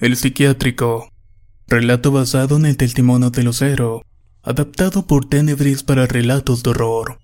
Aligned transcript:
El 0.00 0.16
psiquiátrico. 0.16 1.10
Relato 1.66 2.12
basado 2.12 2.56
en 2.56 2.66
el 2.66 2.76
testimonio 2.76 3.30
de 3.30 3.42
Lucero, 3.42 4.02
adaptado 4.42 5.06
por 5.06 5.24
Tenebris 5.24 5.82
para 5.82 6.06
relatos 6.06 6.62
de 6.62 6.70
horror. 6.70 7.18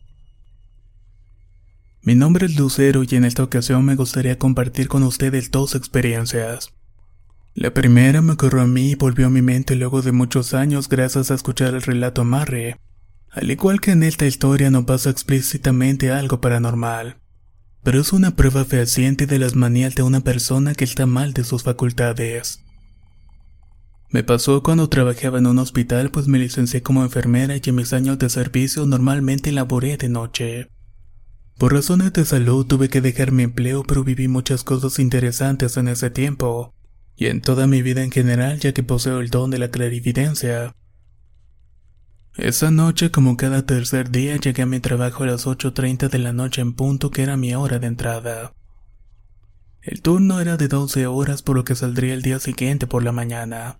Mi 2.07 2.15
nombre 2.15 2.47
es 2.47 2.55
Lucero 2.55 3.03
y 3.03 3.17
en 3.17 3.25
esta 3.25 3.43
ocasión 3.43 3.85
me 3.85 3.97
gustaría 3.97 4.39
compartir 4.39 4.87
con 4.87 5.03
ustedes 5.03 5.51
dos 5.51 5.75
experiencias. 5.75 6.73
La 7.53 7.75
primera 7.75 8.23
me 8.23 8.35
ocurrió 8.35 8.63
a 8.63 8.67
mí 8.69 8.93
y 8.93 8.95
volvió 8.95 9.27
a 9.27 9.31
mi 9.31 9.43
mente 9.43 9.75
luego 9.75 10.03
de 10.03 10.13
muchos 10.13 10.55
años 10.55 10.89
gracias 10.89 11.33
a 11.33 11.35
escuchar 11.35 11.75
el 11.75 11.83
relato 11.83 12.25
Marre. 12.25 12.79
Al 13.33 13.51
igual 13.51 13.81
que 13.81 13.91
en 13.91 14.05
esta 14.05 14.25
historia 14.25 14.71
no 14.71 14.87
pasa 14.87 15.11
explícitamente 15.11 16.13
algo 16.13 16.41
paranormal, 16.41 17.17
pero 17.83 18.01
es 18.01 18.13
una 18.13 18.37
prueba 18.37 18.65
fehaciente 18.65 19.27
de 19.27 19.41
las 19.41 19.57
manías 19.57 19.97
de 19.97 20.05
una 20.05 20.21
persona 20.21 20.77
que 20.77 20.85
está 20.85 21.07
mal 21.07 21.33
de 21.33 21.43
sus 21.43 21.65
facultades. 21.65 22.61
Me 24.11 24.23
pasó 24.23 24.63
cuando 24.63 24.89
trabajaba 24.89 25.39
en 25.41 25.49
un 25.49 25.59
hospital 25.59 26.13
pues 26.13 26.29
me 26.29 26.39
licencié 26.39 26.85
como 26.85 27.03
enfermera 27.03 27.57
y 27.57 27.63
en 27.65 27.75
mis 27.75 27.93
años 27.93 28.17
de 28.21 28.31
servicio 28.31 28.87
normalmente 28.87 29.51
laboré 29.51 29.97
de 29.97 30.09
noche. 30.09 30.69
Por 31.59 31.73
razones 31.73 32.13
de 32.13 32.27
salud 32.27 32.67
tuve 32.67 32.91
que 32.91 33.01
dejar 33.01 33.33
mi 33.33 33.43
empleo 33.43 33.83
pero 33.83 34.05
viví 34.05 34.29
muchas 34.29 34.63
cosas 34.63 34.99
interesantes 34.99 35.79
en 35.79 35.89
ese 35.89 36.11
tiempo, 36.11 36.75
y 37.17 37.27
en 37.27 37.41
toda 37.41 37.67
mi 37.67 37.81
vida 37.81 38.03
en 38.03 38.11
general 38.11 38.61
ya 38.61 38.73
que 38.73 38.83
poseo 38.83 39.21
el 39.21 39.31
don 39.31 39.51
de 39.51 39.59
la 39.59 39.71
clarividencia. 39.71 40.75
Esa 42.37 42.71
noche, 42.71 43.11
como 43.11 43.39
cada 43.39 43.65
tercer 43.65 44.11
día, 44.11 44.37
llegué 44.37 44.63
a 44.63 44.67
mi 44.67 44.81
trabajo 44.81 45.25
a 45.25 45.27
las 45.29 45.47
8.30 45.47 46.11
de 46.11 46.19
la 46.19 46.35
noche 46.35 46.61
en 46.61 46.75
punto 46.75 47.11
que 47.11 47.23
era 47.23 47.39
mi 47.39 47.55
hora 47.55 47.79
de 47.79 47.87
entrada. 47.87 48.53
El 49.81 50.03
turno 50.03 50.41
era 50.41 50.59
de 50.59 50.69
12 50.69 51.07
horas 51.07 51.41
por 51.41 51.57
lo 51.57 51.65
que 51.65 51.75
saldría 51.75 52.13
el 52.13 52.21
día 52.21 52.39
siguiente 52.39 52.87
por 52.87 53.03
la 53.03 53.13
mañana. 53.13 53.79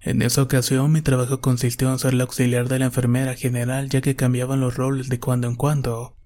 En 0.00 0.22
esa 0.22 0.42
ocasión 0.42 0.90
mi 0.90 1.02
trabajo 1.02 1.40
consistió 1.40 1.92
en 1.92 2.00
ser 2.00 2.14
la 2.14 2.24
auxiliar 2.24 2.68
de 2.68 2.80
la 2.80 2.86
enfermera 2.86 3.34
general 3.34 3.88
ya 3.88 4.00
que 4.00 4.16
cambiaban 4.16 4.58
los 4.58 4.74
roles 4.74 5.08
de 5.08 5.20
cuando 5.20 5.46
en 5.46 5.54
cuando. 5.54 6.16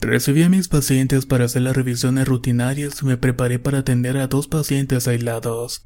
Recibí 0.00 0.42
a 0.42 0.48
mis 0.48 0.68
pacientes 0.68 1.26
para 1.26 1.44
hacer 1.44 1.62
las 1.62 1.76
revisiones 1.76 2.26
rutinarias 2.26 3.02
y 3.02 3.04
me 3.04 3.18
preparé 3.18 3.58
para 3.58 3.80
atender 3.80 4.16
a 4.16 4.28
dos 4.28 4.48
pacientes 4.48 5.06
aislados, 5.06 5.84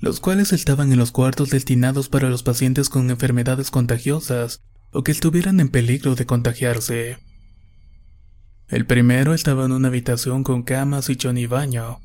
los 0.00 0.20
cuales 0.20 0.54
estaban 0.54 0.90
en 0.90 0.98
los 0.98 1.12
cuartos 1.12 1.50
destinados 1.50 2.08
para 2.08 2.30
los 2.30 2.42
pacientes 2.42 2.88
con 2.88 3.10
enfermedades 3.10 3.70
contagiosas 3.70 4.62
o 4.90 5.02
que 5.02 5.12
estuvieran 5.12 5.60
en 5.60 5.68
peligro 5.68 6.14
de 6.14 6.24
contagiarse. 6.24 7.18
El 8.68 8.86
primero 8.86 9.34
estaba 9.34 9.66
en 9.66 9.72
una 9.72 9.88
habitación 9.88 10.42
con 10.42 10.62
cama, 10.62 11.02
sillón 11.02 11.36
y 11.36 11.46
baño. 11.46 12.00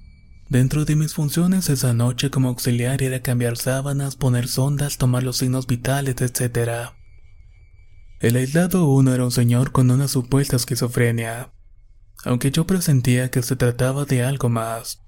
Dentro 0.50 0.84
de 0.84 0.98
mis 0.98 1.14
funciones 1.14 1.70
esa 1.70 1.94
noche 1.94 2.30
como 2.30 2.50
auxiliar 2.50 3.02
era 3.02 3.22
cambiar 3.22 3.56
sábanas, 3.56 4.18
poner 4.18 4.50
sondas, 4.50 4.98
tomar 4.98 5.24
los 5.24 5.38
signos 5.38 5.66
vitales, 5.66 6.16
etc. 6.20 6.92
El 8.20 8.38
aislado 8.38 8.86
uno 8.86 9.14
era 9.14 9.26
un 9.26 9.32
señor 9.32 9.72
con 9.72 9.92
una 9.92 10.08
supuesta 10.08 10.56
esquizofrenia, 10.56 11.52
aunque 12.24 12.50
yo 12.50 12.66
presentía 12.66 13.30
que 13.30 13.44
se 13.44 13.56
trataba 13.56 14.06
de 14.06 14.24
algo 14.24 14.48
más. 14.48 15.02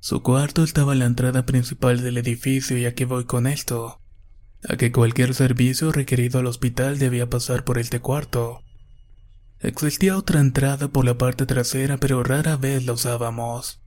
Su 0.00 0.22
cuarto 0.22 0.62
estaba 0.62 0.92
en 0.92 1.00
la 1.00 1.06
entrada 1.06 1.46
principal 1.46 2.02
del 2.02 2.18
edificio 2.18 2.78
y 2.78 2.86
aquí 2.86 3.04
voy 3.04 3.24
con 3.24 3.46
esto, 3.46 4.00
a 4.68 4.76
que 4.76 4.92
cualquier 4.92 5.34
servicio 5.34 5.90
requerido 5.92 6.38
al 6.38 6.46
hospital 6.46 6.98
debía 6.98 7.28
pasar 7.28 7.64
por 7.64 7.78
este 7.78 8.00
cuarto. 8.00 8.60
Existía 9.60 10.16
otra 10.16 10.40
entrada 10.40 10.88
por 10.88 11.04
la 11.04 11.18
parte 11.18 11.46
trasera 11.46 11.96
pero 11.96 12.22
rara 12.22 12.56
vez 12.56 12.84
la 12.84 12.92
usábamos. 12.92 13.80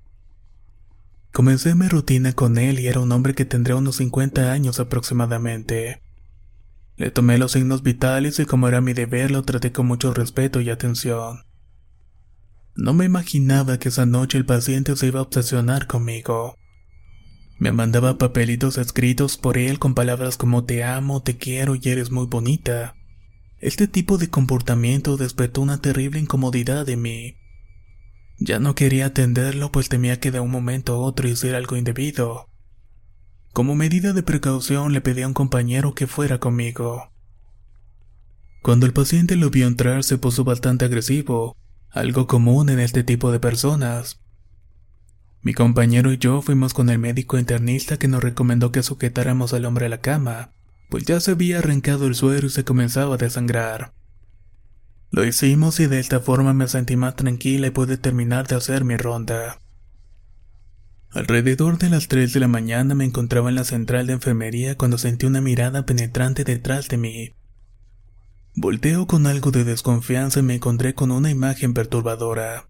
Comencé 1.32 1.76
mi 1.76 1.88
rutina 1.88 2.34
con 2.34 2.58
él 2.58 2.80
y 2.80 2.88
era 2.88 3.00
un 3.00 3.12
hombre 3.12 3.34
que 3.34 3.46
tendría 3.46 3.76
unos 3.76 3.98
50 3.98 4.52
años 4.52 4.80
aproximadamente. 4.80 6.02
Le 6.98 7.12
tomé 7.12 7.38
los 7.38 7.52
signos 7.52 7.84
vitales 7.84 8.40
y 8.40 8.46
como 8.46 8.68
era 8.68 8.82
mi 8.82 8.94
deber 8.94 9.30
lo 9.30 9.44
traté 9.44 9.72
con 9.72 9.86
mucho 9.86 10.14
respeto 10.14 10.62
y 10.62 10.72
atención. 10.72 11.44
No 12.76 12.94
me 12.94 13.06
imaginaba 13.06 13.78
que 13.78 13.90
esa 13.90 14.06
noche 14.06 14.38
el 14.38 14.46
paciente 14.46 14.96
se 14.96 15.08
iba 15.08 15.20
a 15.20 15.24
obsesionar 15.24 15.88
conmigo. 15.88 16.56
Me 17.60 17.72
mandaba 17.72 18.18
papelitos 18.18 18.78
escritos 18.78 19.38
por 19.38 19.58
él 19.58 19.80
con 19.80 19.94
palabras 19.94 20.38
como 20.38 20.66
te 20.66 20.84
amo, 20.84 21.22
te 21.22 21.38
quiero 21.38 21.76
y 21.76 21.82
eres 21.86 22.12
muy 22.12 22.26
bonita. 22.26 22.96
Este 23.60 23.88
tipo 23.88 24.18
de 24.18 24.30
comportamiento 24.30 25.18
despertó 25.18 25.62
una 25.62 25.82
terrible 25.82 26.20
incomodidad 26.20 26.88
en 26.90 27.02
mí. 27.02 27.36
Ya 28.40 28.60
no 28.60 28.76
quería 28.76 29.08
atenderlo 29.08 29.72
pues 29.72 29.90
temía 29.90 30.20
que 30.20 30.30
de 30.30 30.40
un 30.40 30.52
momento 30.52 30.94
a 30.94 30.98
otro 30.98 31.28
hiciera 31.28 31.58
algo 31.58 31.78
indebido. 31.78 32.48
Como 33.58 33.74
medida 33.74 34.14
de 34.14 34.22
precaución 34.22 34.94
le 34.94 35.02
pedí 35.02 35.24
a 35.24 35.28
un 35.28 35.34
compañero 35.34 35.96
que 35.96 36.06
fuera 36.06 36.40
conmigo. 36.40 37.12
Cuando 38.62 38.86
el 38.86 38.94
paciente 38.94 39.36
lo 39.36 39.50
vio 39.50 39.66
entrar 39.66 40.04
se 40.04 40.20
puso 40.20 40.44
bastante 40.44 40.86
agresivo, 40.86 41.58
algo 41.90 42.28
común 42.28 42.70
en 42.70 42.80
este 42.80 43.04
tipo 43.04 43.32
de 43.32 43.40
personas. 43.40 44.22
Mi 45.42 45.56
compañero 45.56 46.12
y 46.12 46.20
yo 46.20 46.44
fuimos 46.44 46.76
con 46.76 46.92
el 46.92 47.00
médico 47.00 47.40
internista 47.40 47.98
que 47.98 48.08
nos 48.08 48.22
recomendó 48.22 48.72
que 48.72 48.84
sujetáramos 48.84 49.56
al 49.56 49.66
hombre 49.66 49.88
a 49.88 49.90
la 49.90 50.02
cama, 50.02 50.52
pues 50.92 51.06
ya 51.06 51.20
se 51.20 51.32
había 51.32 51.58
arrancado 51.58 52.06
el 52.06 52.14
suero 52.14 52.46
y 52.46 52.52
se 52.52 52.64
comenzaba 52.64 53.16
a 53.16 53.18
desangrar. 53.18 53.92
Lo 55.10 55.26
hicimos 55.26 55.80
y 55.80 55.88
de 55.88 56.00
esta 56.00 56.20
forma 56.20 56.54
me 56.54 56.68
sentí 56.68 56.96
más 56.96 57.16
tranquila 57.16 57.66
y 57.66 57.72
pude 57.72 57.98
terminar 57.98 58.46
de 58.46 58.56
hacer 58.56 58.84
mi 58.84 58.98
ronda. 58.98 59.58
Alrededor 61.12 61.78
de 61.78 61.90
las 61.90 62.08
3 62.10 62.34
de 62.34 62.40
la 62.40 62.48
mañana 62.48 62.94
me 62.94 63.06
encontraba 63.06 63.50
en 63.50 63.56
la 63.56 63.64
central 63.64 64.08
de 64.08 64.14
enfermería 64.14 64.78
cuando 64.78 64.98
sentí 64.98 65.26
una 65.26 65.42
mirada 65.42 65.86
penetrante 65.86 66.44
detrás 66.44 66.90
de 66.90 66.98
mí. 66.98 67.34
Volteo 68.56 69.08
con 69.08 69.26
algo 69.26 69.52
de 69.52 69.64
desconfianza 69.64 70.40
y 70.40 70.44
me 70.44 70.56
encontré 70.56 70.94
con 70.94 71.12
una 71.12 71.30
imagen 71.30 71.74
perturbadora. 71.74 72.68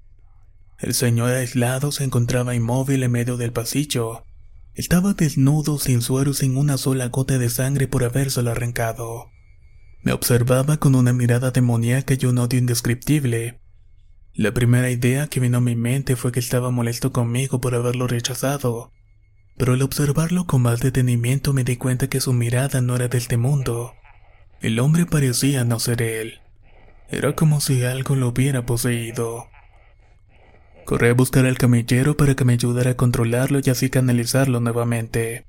El 0.80 0.94
señor 0.94 1.32
aislado 1.32 1.92
se 1.92 2.04
encontraba 2.04 2.54
inmóvil 2.54 3.04
en 3.04 3.12
medio 3.12 3.38
del 3.38 3.52
pasillo. 3.52 4.24
Estaba 4.76 5.14
desnudo, 5.14 5.80
sin 5.80 6.02
suero 6.02 6.34
sin 6.34 6.56
una 6.56 6.78
sola 6.78 7.08
gota 7.08 7.40
de 7.40 7.50
sangre 7.50 7.88
por 7.88 8.04
habérselo 8.04 8.52
arrancado. 8.52 9.32
Me 10.04 10.12
observaba 10.14 10.78
con 10.78 10.94
una 10.94 11.14
mirada 11.14 11.50
demoníaca 11.50 12.14
y 12.20 12.26
un 12.28 12.38
odio 12.38 12.60
indescriptible. 12.60 13.60
La 14.38 14.52
primera 14.52 14.92
idea 14.92 15.26
que 15.26 15.40
vino 15.40 15.58
a 15.58 15.62
mi 15.62 15.76
mente 15.76 16.16
fue 16.16 16.32
que 16.32 16.40
estaba 16.40 16.70
molesto 16.70 17.12
conmigo 17.12 17.60
por 17.60 17.74
haberlo 17.74 18.06
rechazado, 18.06 18.92
pero 19.58 19.74
al 19.74 19.82
observarlo 19.82 20.46
con 20.46 20.62
más 20.62 20.80
detenimiento 20.80 21.54
me 21.54 21.64
di 21.64 21.76
cuenta 21.76 22.08
que 22.08 22.22
su 22.22 22.34
mirada 22.34 22.80
no 22.82 22.96
era 22.96 23.08
de 23.08 23.18
este 23.18 23.38
mundo. 23.38 23.94
El 24.62 24.78
hombre 24.78 25.08
parecía 25.08 25.64
no 25.64 25.80
ser 25.80 26.04
él. 26.04 26.42
Era 27.10 27.34
como 27.34 27.62
si 27.62 27.84
algo 27.84 28.16
lo 28.16 28.28
hubiera 28.28 28.64
poseído. 28.64 29.48
Corrí 30.86 31.08
a 31.08 31.16
buscar 31.16 31.48
al 31.48 31.58
camillero 31.58 32.16
para 32.16 32.36
que 32.36 32.46
me 32.46 32.54
ayudara 32.54 32.92
a 32.92 32.96
controlarlo 32.96 33.60
y 33.64 33.72
así 33.72 33.90
canalizarlo 33.90 34.60
nuevamente. 34.60 35.48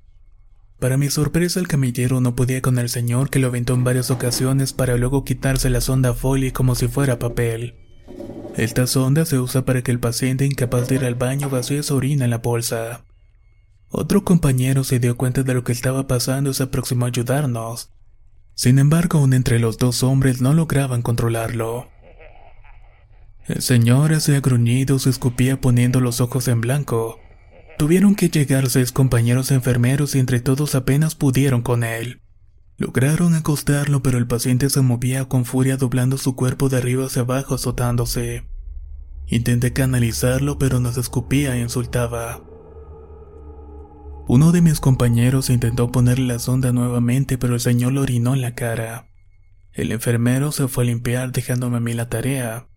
Para 0.81 0.97
mi 0.97 1.11
sorpresa 1.11 1.61
el 1.61 1.69
camillero 1.69 2.23
no 2.23 2.35
podía 2.35 2.63
con 2.63 2.79
el 2.79 2.89
señor 2.89 3.29
que 3.29 3.39
lo 3.39 3.49
aventó 3.49 3.75
en 3.75 3.85
varias 3.85 4.11
ocasiones 4.11 4.73
para 4.73 4.97
luego 4.97 5.25
quitarse 5.25 5.69
la 5.69 5.83
sonda 5.83 6.15
folia 6.15 6.55
como 6.55 6.75
si 6.75 6.89
fuera 6.89 7.19
papel. 7.19 7.75
Esta 8.59 8.89
sonda 8.89 9.25
se 9.25 9.39
usa 9.39 9.65
para 9.65 9.83
que 9.83 9.93
el 9.93 10.01
paciente 10.01 10.45
incapaz 10.45 10.89
de 10.89 10.97
ir 10.97 11.05
al 11.05 11.15
baño 11.15 11.49
vacíe 11.49 11.85
su 11.85 11.95
orina 11.95 12.25
en 12.25 12.31
la 12.31 12.39
bolsa. 12.39 13.05
Otro 13.89 14.25
compañero 14.25 14.83
se 14.83 14.99
dio 14.99 15.17
cuenta 15.17 15.45
de 15.45 15.55
lo 15.55 15.63
que 15.63 15.71
estaba 15.71 16.09
pasando 16.09 16.51
y 16.51 16.55
se 16.55 16.65
aproximó 16.65 17.05
a 17.05 17.09
ayudarnos. 17.09 17.93
Sin 18.57 18.81
embargo, 18.81 19.21
aún 19.21 19.33
entre 19.33 19.61
los 19.61 19.79
dos 19.79 20.03
hombres 20.03 20.41
no 20.41 20.55
lograban 20.55 21.03
controlarlo. 21.03 21.89
El 23.47 23.63
señor 23.63 24.13
hacía 24.13 24.41
gruñidos 24.41 25.07
y 25.07 25.11
escupía 25.11 25.61
poniendo 25.61 26.01
los 26.01 26.21
ojos 26.21 26.49
en 26.49 26.61
blanco. 26.61 27.21
Tuvieron 27.79 28.17
que 28.17 28.29
llegar 28.29 28.69
seis 28.71 28.91
compañeros 28.91 29.53
enfermeros 29.53 30.17
y 30.17 30.19
entre 30.19 30.41
todos 30.41 30.75
apenas 30.75 31.15
pudieron 31.15 31.63
con 31.63 31.85
él. 31.85 32.23
Lograron 32.79 33.35
acostarlo, 33.35 34.05
pero 34.05 34.19
el 34.19 34.29
paciente 34.29 34.71
se 34.71 34.81
movía 34.83 35.25
con 35.25 35.45
furia 35.45 35.77
doblando 35.77 36.17
su 36.17 36.37
cuerpo 36.37 36.69
de 36.69 36.77
arriba 36.77 37.07
hacia 37.07 37.23
abajo 37.23 37.57
azotándose. 37.57 38.45
Intenté 39.27 39.73
canalizarlo, 39.73 40.59
pero 40.59 40.79
nos 40.79 40.97
escupía 40.97 41.57
e 41.57 41.61
insultaba. 41.61 42.41
Uno 44.29 44.53
de 44.53 44.63
mis 44.63 44.79
compañeros 44.79 45.51
intentó 45.51 45.91
ponerle 45.91 46.27
la 46.27 46.39
sonda 46.39 46.71
nuevamente, 46.71 47.37
pero 47.37 47.55
el 47.55 47.61
señor 47.61 47.95
lo 47.95 48.03
orinó 48.03 48.35
en 48.35 48.43
la 48.43 48.55
cara. 48.55 49.09
El 49.73 49.91
enfermero 49.91 50.53
se 50.53 50.69
fue 50.69 50.85
a 50.85 50.87
limpiar 50.87 51.33
dejándome 51.33 51.79
a 51.79 51.81
mí 51.81 51.95
la 51.95 52.09
tarea. 52.09 52.69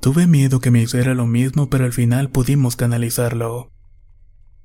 Tuve 0.00 0.26
miedo 0.26 0.60
que 0.60 0.70
me 0.70 0.82
hiciera 0.82 1.14
lo 1.14 1.26
mismo, 1.26 1.70
pero 1.70 1.86
al 1.86 1.92
final 1.94 2.28
pudimos 2.28 2.76
canalizarlo. 2.76 3.72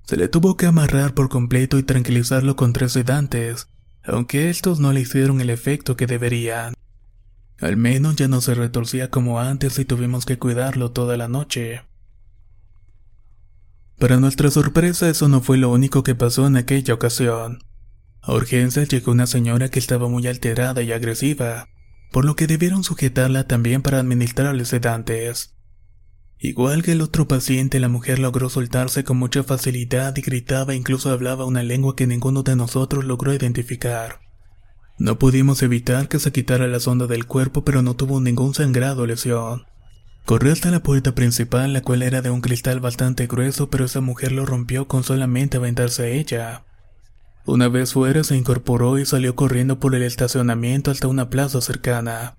Se 0.03 0.17
le 0.17 0.27
tuvo 0.27 0.57
que 0.57 0.65
amarrar 0.65 1.13
por 1.13 1.29
completo 1.29 1.77
y 1.77 1.83
tranquilizarlo 1.83 2.57
con 2.57 2.73
tres 2.73 2.91
sedantes, 2.91 3.69
aunque 4.07 4.49
estos 4.49 4.79
no 4.79 4.93
le 4.93 5.01
hicieron 5.01 5.41
el 5.41 5.49
efecto 5.49 5.97
que 5.97 6.07
deberían. 6.07 6.73
Al 7.59 7.77
menos 7.77 8.15
ya 8.15 8.27
no 8.27 8.41
se 8.41 8.53
retorcía 8.53 9.09
como 9.09 9.39
antes 9.39 9.77
y 9.79 9.85
tuvimos 9.85 10.25
que 10.25 10.37
cuidarlo 10.37 10.91
toda 10.91 11.17
la 11.17 11.27
noche. 11.27 11.81
Para 13.99 14.17
nuestra 14.17 14.51
sorpresa 14.51 15.09
eso 15.09 15.27
no 15.27 15.41
fue 15.41 15.57
lo 15.57 15.71
único 15.71 16.03
que 16.03 16.15
pasó 16.15 16.45
en 16.45 16.55
aquella 16.55 16.93
ocasión. 16.93 17.63
A 18.21 18.33
urgencias 18.33 18.89
llegó 18.89 19.11
una 19.11 19.25
señora 19.25 19.69
que 19.69 19.79
estaba 19.79 20.07
muy 20.07 20.27
alterada 20.27 20.83
y 20.83 20.91
agresiva, 20.91 21.67
por 22.11 22.23
lo 22.23 22.35
que 22.35 22.47
debieron 22.47 22.83
sujetarla 22.83 23.47
también 23.47 23.81
para 23.81 23.99
administrarle 23.99 24.65
sedantes. 24.65 25.56
Igual 26.39 26.83
que 26.83 26.91
el 26.91 27.01
otro 27.01 27.27
paciente, 27.27 27.79
la 27.79 27.89
mujer 27.89 28.19
logró 28.19 28.49
soltarse 28.49 29.03
con 29.03 29.17
mucha 29.17 29.43
facilidad 29.43 30.15
y 30.17 30.21
gritaba 30.21 30.73
e 30.73 30.75
incluso 30.75 31.09
hablaba 31.09 31.45
una 31.45 31.63
lengua 31.63 31.95
que 31.95 32.05
ninguno 32.05 32.43
de 32.43 32.55
nosotros 32.55 33.05
logró 33.05 33.33
identificar. 33.33 34.19
No 34.99 35.17
pudimos 35.17 35.63
evitar 35.63 36.07
que 36.07 36.19
se 36.19 36.31
quitara 36.31 36.67
la 36.67 36.79
sonda 36.79 37.07
del 37.07 37.25
cuerpo, 37.25 37.63
pero 37.63 37.81
no 37.81 37.95
tuvo 37.95 38.21
ningún 38.21 38.53
sangrado 38.53 39.03
o 39.03 39.05
lesión. 39.07 39.65
Corrió 40.25 40.51
hasta 40.51 40.71
la 40.71 40.81
puerta 40.83 41.15
principal, 41.15 41.73
la 41.73 41.81
cual 41.81 42.03
era 42.03 42.21
de 42.21 42.29
un 42.29 42.41
cristal 42.41 42.79
bastante 42.81 43.27
grueso, 43.27 43.69
pero 43.69 43.85
esa 43.85 44.01
mujer 44.01 44.31
lo 44.31 44.45
rompió 44.45 44.87
con 44.87 45.03
solamente 45.03 45.57
aventarse 45.57 46.03
a 46.03 46.07
ella. 46.07 46.63
Una 47.45 47.69
vez 47.69 47.93
fuera 47.93 48.23
se 48.23 48.35
incorporó 48.35 48.99
y 48.99 49.05
salió 49.05 49.35
corriendo 49.35 49.79
por 49.79 49.95
el 49.95 50.03
estacionamiento 50.03 50.91
hasta 50.91 51.07
una 51.07 51.29
plaza 51.29 51.61
cercana. 51.61 52.35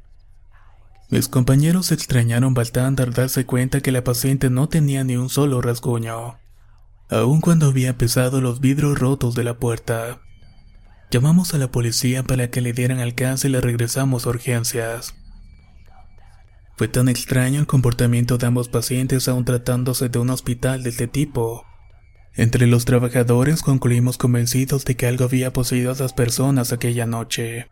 Mis 1.11 1.29
compañeros 1.29 1.87
se 1.87 1.95
extrañaron 1.95 2.53
bastante 2.53 3.03
al 3.03 3.15
darse 3.15 3.47
cuenta 3.47 3.81
que 3.81 3.93
la 3.93 4.05
paciente 4.05 4.51
no 4.51 4.69
tenía 4.69 5.05
ni 5.05 5.17
un 5.17 5.31
solo 5.31 5.63
rasguño, 5.63 6.39
aun 7.09 7.41
cuando 7.41 7.67
había 7.67 7.97
pesado 7.97 8.43
los 8.43 8.61
vidrios 8.61 8.99
rotos 8.99 9.35
de 9.35 9.45
la 9.45 9.59
puerta. 9.59 10.21
Llamamos 11.11 11.55
a 11.55 11.59
la 11.59 11.71
policía 11.73 12.23
para 12.25 12.51
que 12.51 12.61
le 12.61 12.75
dieran 12.75 13.01
alcance 13.01 13.49
y 13.49 13.51
le 13.51 13.63
regresamos 13.63 14.27
a 14.27 14.29
urgencias. 14.29 15.15
Fue 16.77 16.89
tan 16.89 17.09
extraño 17.09 17.61
el 17.61 17.67
comportamiento 17.67 18.37
de 18.37 18.47
ambos 18.47 18.69
pacientes 18.69 19.29
aún 19.29 19.47
tratándose 19.47 20.11
de 20.11 20.19
un 20.19 20.29
hospital 20.29 20.83
de 20.83 20.91
este 20.91 21.09
tipo. 21.09 21.65
Entre 22.35 22.67
los 22.67 22.85
trabajadores 22.85 23.63
concluimos 23.63 24.19
convencidos 24.19 24.85
de 24.85 24.95
que 24.95 25.07
algo 25.07 25.25
había 25.25 25.55
poseído 25.55 25.91
a 25.91 25.97
las 25.97 26.13
personas 26.13 26.73
aquella 26.73 27.07
noche. 27.07 27.69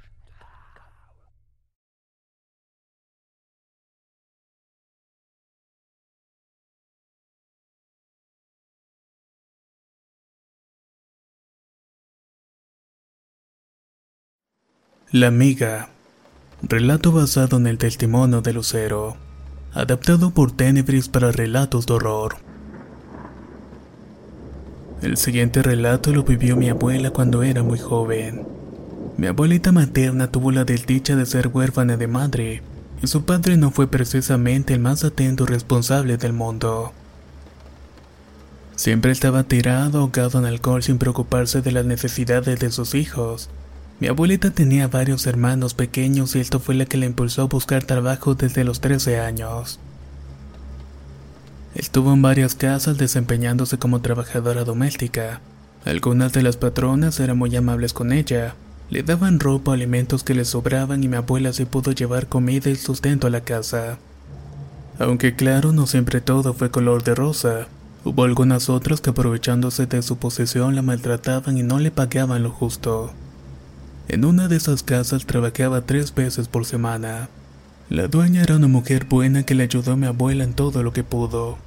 La 15.18 15.28
amiga. 15.28 15.88
Relato 16.60 17.10
basado 17.10 17.56
en 17.56 17.66
el 17.66 17.78
testimonio 17.78 18.42
de 18.42 18.52
Lucero. 18.52 19.16
Adaptado 19.72 20.30
por 20.32 20.52
Tenebris 20.52 21.08
para 21.08 21.32
relatos 21.32 21.86
de 21.86 21.94
horror. 21.94 22.36
El 25.00 25.16
siguiente 25.16 25.62
relato 25.62 26.12
lo 26.12 26.22
vivió 26.22 26.54
mi 26.54 26.68
abuela 26.68 27.12
cuando 27.12 27.42
era 27.42 27.62
muy 27.62 27.78
joven. 27.78 28.46
Mi 29.16 29.28
abuelita 29.28 29.72
materna 29.72 30.30
tuvo 30.30 30.52
la 30.52 30.66
desdicha 30.66 31.16
de 31.16 31.24
ser 31.24 31.48
huérfana 31.48 31.96
de 31.96 32.08
madre, 32.08 32.62
y 33.02 33.06
su 33.06 33.24
padre 33.24 33.56
no 33.56 33.70
fue 33.70 33.86
precisamente 33.86 34.74
el 34.74 34.80
más 34.80 35.02
atento 35.02 35.44
y 35.44 35.46
responsable 35.46 36.18
del 36.18 36.34
mundo. 36.34 36.92
Siempre 38.74 39.12
estaba 39.12 39.44
tirado 39.44 40.00
ahogado 40.00 40.40
en 40.40 40.44
alcohol 40.44 40.82
sin 40.82 40.98
preocuparse 40.98 41.62
de 41.62 41.72
las 41.72 41.86
necesidades 41.86 42.60
de 42.60 42.70
sus 42.70 42.94
hijos, 42.94 43.48
mi 43.98 44.08
abuelita 44.08 44.50
tenía 44.50 44.88
varios 44.88 45.26
hermanos 45.26 45.72
pequeños 45.72 46.36
y 46.36 46.40
esto 46.40 46.60
fue 46.60 46.74
la 46.74 46.84
que 46.84 46.98
le 46.98 47.06
impulsó 47.06 47.42
a 47.42 47.46
buscar 47.46 47.84
trabajo 47.84 48.34
desde 48.34 48.64
los 48.64 48.80
13 48.80 49.20
años. 49.20 49.78
Estuvo 51.74 52.12
en 52.12 52.22
varias 52.22 52.54
casas 52.54 52.98
desempeñándose 52.98 53.78
como 53.78 54.00
trabajadora 54.00 54.64
doméstica. 54.64 55.40
Algunas 55.84 56.32
de 56.32 56.42
las 56.42 56.56
patronas 56.56 57.20
eran 57.20 57.38
muy 57.38 57.54
amables 57.56 57.92
con 57.92 58.12
ella, 58.12 58.54
le 58.90 59.02
daban 59.02 59.40
ropa 59.40 59.72
alimentos 59.72 60.22
que 60.22 60.34
le 60.34 60.44
sobraban 60.44 61.02
y 61.02 61.08
mi 61.08 61.16
abuela 61.16 61.52
se 61.52 61.66
pudo 61.66 61.92
llevar 61.92 62.28
comida 62.28 62.70
y 62.70 62.76
sustento 62.76 63.26
a 63.26 63.30
la 63.30 63.40
casa. 63.40 63.98
Aunque 64.98 65.34
claro, 65.34 65.72
no 65.72 65.86
siempre 65.86 66.20
todo 66.20 66.54
fue 66.54 66.70
color 66.70 67.02
de 67.02 67.14
rosa. 67.14 67.68
Hubo 68.04 68.24
algunas 68.24 68.70
otras 68.70 69.00
que 69.00 69.10
aprovechándose 69.10 69.86
de 69.86 70.02
su 70.02 70.16
posesión 70.16 70.76
la 70.76 70.82
maltrataban 70.82 71.58
y 71.58 71.62
no 71.62 71.78
le 71.78 71.90
pagaban 71.90 72.42
lo 72.42 72.50
justo. 72.50 73.12
En 74.08 74.24
una 74.24 74.46
de 74.46 74.56
esas 74.56 74.84
casas 74.84 75.26
trabajaba 75.26 75.80
tres 75.80 76.14
veces 76.14 76.46
por 76.46 76.64
semana. 76.64 77.28
La 77.90 78.06
dueña 78.06 78.42
era 78.42 78.54
una 78.54 78.68
mujer 78.68 79.04
buena 79.04 79.42
que 79.42 79.56
le 79.56 79.64
ayudó 79.64 79.92
a 79.92 79.96
mi 79.96 80.06
abuela 80.06 80.44
en 80.44 80.54
todo 80.54 80.84
lo 80.84 80.92
que 80.92 81.02
pudo. 81.02 81.58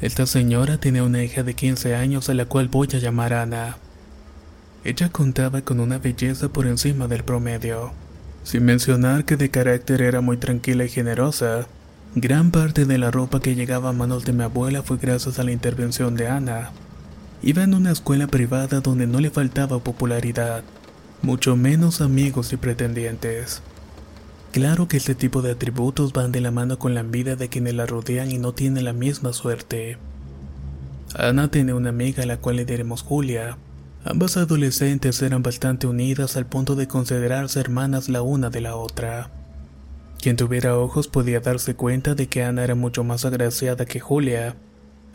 Esta 0.00 0.24
señora 0.24 0.78
tenía 0.78 1.02
una 1.02 1.22
hija 1.22 1.42
de 1.42 1.52
15 1.52 1.94
años 1.94 2.30
a 2.30 2.34
la 2.34 2.46
cual 2.46 2.68
voy 2.68 2.88
a 2.94 2.98
llamar 2.98 3.34
Ana. 3.34 3.76
Ella 4.84 5.10
contaba 5.10 5.60
con 5.60 5.80
una 5.80 5.98
belleza 5.98 6.48
por 6.48 6.66
encima 6.66 7.08
del 7.08 7.24
promedio. 7.24 7.92
Sin 8.42 8.64
mencionar 8.64 9.26
que 9.26 9.36
de 9.36 9.50
carácter 9.50 10.00
era 10.00 10.22
muy 10.22 10.38
tranquila 10.38 10.84
y 10.84 10.88
generosa, 10.88 11.66
gran 12.14 12.52
parte 12.52 12.86
de 12.86 12.96
la 12.96 13.10
ropa 13.10 13.40
que 13.40 13.54
llegaba 13.54 13.90
a 13.90 13.92
manos 13.92 14.24
de 14.24 14.32
mi 14.32 14.44
abuela 14.44 14.82
fue 14.82 14.96
gracias 14.96 15.38
a 15.38 15.42
la 15.42 15.52
intervención 15.52 16.14
de 16.14 16.28
Ana. 16.28 16.70
Iba 17.42 17.64
en 17.64 17.74
una 17.74 17.92
escuela 17.92 18.28
privada 18.28 18.80
donde 18.80 19.06
no 19.06 19.20
le 19.20 19.30
faltaba 19.30 19.78
popularidad 19.78 20.64
mucho 21.22 21.56
menos 21.56 22.00
amigos 22.00 22.52
y 22.52 22.56
pretendientes. 22.56 23.62
Claro 24.52 24.88
que 24.88 24.96
este 24.96 25.14
tipo 25.14 25.42
de 25.42 25.52
atributos 25.52 26.12
van 26.12 26.32
de 26.32 26.40
la 26.40 26.50
mano 26.50 26.78
con 26.78 26.94
la 26.94 27.02
vida 27.02 27.36
de 27.36 27.48
quienes 27.48 27.74
la 27.74 27.86
rodean 27.86 28.30
y 28.30 28.38
no 28.38 28.52
tienen 28.52 28.84
la 28.84 28.92
misma 28.92 29.32
suerte. 29.32 29.98
Ana 31.14 31.50
tiene 31.50 31.74
una 31.74 31.90
amiga 31.90 32.22
a 32.22 32.26
la 32.26 32.38
cual 32.38 32.56
le 32.56 32.64
diremos 32.64 33.02
Julia. 33.02 33.58
Ambas 34.04 34.36
adolescentes 34.36 35.20
eran 35.20 35.42
bastante 35.42 35.86
unidas 35.86 36.36
al 36.36 36.46
punto 36.46 36.74
de 36.76 36.88
considerarse 36.88 37.60
hermanas 37.60 38.08
la 38.08 38.22
una 38.22 38.50
de 38.50 38.60
la 38.60 38.76
otra. 38.76 39.30
Quien 40.20 40.36
tuviera 40.36 40.78
ojos 40.78 41.08
podía 41.08 41.40
darse 41.40 41.74
cuenta 41.74 42.14
de 42.14 42.28
que 42.28 42.42
Ana 42.42 42.64
era 42.64 42.74
mucho 42.74 43.04
más 43.04 43.24
agraciada 43.24 43.84
que 43.84 44.00
Julia, 44.00 44.56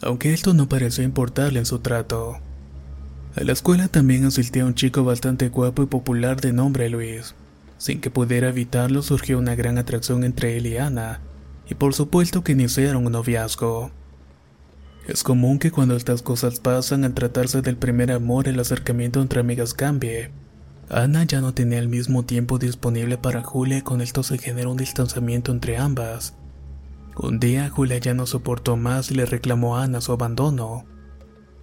aunque 0.02 0.34
esto 0.34 0.54
no 0.54 0.68
pareció 0.68 1.04
importarle 1.04 1.60
en 1.60 1.66
su 1.66 1.80
trato. 1.80 2.40
A 3.34 3.44
la 3.46 3.54
escuela 3.54 3.88
también 3.88 4.26
asistía 4.26 4.66
un 4.66 4.76
chico 4.76 5.06
bastante 5.06 5.48
guapo 5.48 5.84
y 5.84 5.86
popular 5.86 6.42
de 6.42 6.52
nombre 6.52 6.90
Luis. 6.90 7.34
Sin 7.78 8.02
que 8.02 8.12
pudiera 8.12 8.50
evitarlo 8.50 9.02
surgió 9.02 9.40
una 9.40 9.56
gran 9.56 9.78
atracción 9.78 10.26
entre 10.26 10.58
él 10.58 10.68
y 10.68 10.78
Ana, 10.78 11.22
y 11.70 11.76
por 11.76 11.94
supuesto 11.94 12.44
que 12.44 12.52
iniciaron 12.52 13.06
un 13.06 13.14
noviazgo. 13.14 13.92
Es 15.08 15.24
común 15.24 15.60
que 15.60 15.72
cuando 15.72 15.96
estas 15.96 16.22
cosas 16.22 16.60
pasan 16.60 17.06
al 17.06 17.14
tratarse 17.14 17.62
del 17.62 17.78
primer 17.78 18.12
amor 18.12 18.50
el 18.50 18.60
acercamiento 18.60 19.22
entre 19.22 19.40
amigas 19.40 19.74
cambie. 19.74 20.32
Ana 20.90 21.24
ya 21.24 21.40
no 21.40 21.54
tenía 21.54 21.80
el 21.80 21.88
mismo 21.88 22.26
tiempo 22.26 22.60
disponible 22.60 23.18
para 23.18 23.44
Julia 23.44 23.78
y 23.78 23.82
con 23.82 24.02
esto 24.02 24.24
se 24.24 24.38
generó 24.38 24.72
un 24.72 24.78
distanciamiento 24.78 25.54
entre 25.54 25.78
ambas. 25.78 26.34
Un 27.16 27.40
día 27.40 27.70
Julia 27.70 27.98
ya 27.98 28.14
no 28.14 28.26
soportó 28.26 28.76
más 28.76 29.10
y 29.10 29.16
le 29.16 29.26
reclamó 29.26 29.78
a 29.78 29.84
Ana 29.84 30.02
su 30.02 30.12
abandono. 30.12 30.91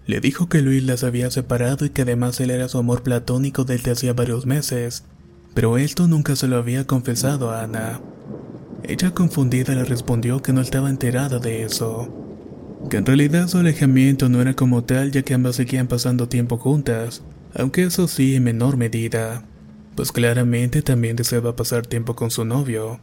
Le 0.09 0.21
dijo 0.21 0.49
que 0.49 0.63
Luis 0.63 0.83
las 0.85 1.05
había 1.05 1.31
separado 1.31 1.85
y 1.85 1.91
que 1.91 2.01
además 2.01 2.41
él 2.41 2.51
era 2.51 2.67
su 2.69 2.79
amor 2.79 3.03
platónico 3.03 3.67
desde 3.67 3.91
hacía 3.91 4.15
varios 4.15 4.47
meses, 4.47 5.05
pero 5.53 5.77
esto 5.77 6.09
nunca 6.09 6.35
se 6.35 6.49
lo 6.49 6.57
había 6.57 6.87
confesado 6.87 7.51
a 7.51 7.63
Ana. 7.63 8.01
Ella 8.85 9.11
confundida 9.11 9.75
le 9.75 9.85
respondió 9.85 10.41
que 10.41 10.55
no 10.55 10.63
estaba 10.63 10.89
enterada 10.89 11.41
de 11.41 11.63
eso, 11.63 12.09
que 12.89 12.97
en 12.97 13.05
realidad 13.05 13.49
su 13.49 13.59
alejamiento 13.59 14.31
no 14.31 14.41
era 14.41 14.55
como 14.55 14.83
tal 14.83 15.11
ya 15.11 15.21
que 15.21 15.35
ambas 15.35 15.57
seguían 15.57 15.89
pasando 15.89 16.27
tiempo 16.27 16.57
juntas, 16.57 17.21
aunque 17.55 17.83
eso 17.83 18.09
sí 18.09 18.35
en 18.35 18.45
menor 18.45 18.79
medida, 18.79 19.45
pues 19.95 20.11
claramente 20.11 20.81
también 20.81 21.17
deseaba 21.17 21.55
pasar 21.55 21.87
tiempo 21.87 22.17
con 22.17 22.31
su 22.31 22.47
novio. 22.47 22.99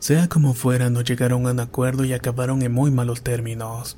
Sea 0.00 0.28
como 0.28 0.52
fuera, 0.52 0.90
no 0.90 1.00
llegaron 1.00 1.46
a 1.46 1.52
un 1.52 1.60
acuerdo 1.60 2.04
y 2.04 2.12
acabaron 2.12 2.60
en 2.60 2.72
muy 2.72 2.90
malos 2.90 3.22
términos. 3.22 3.96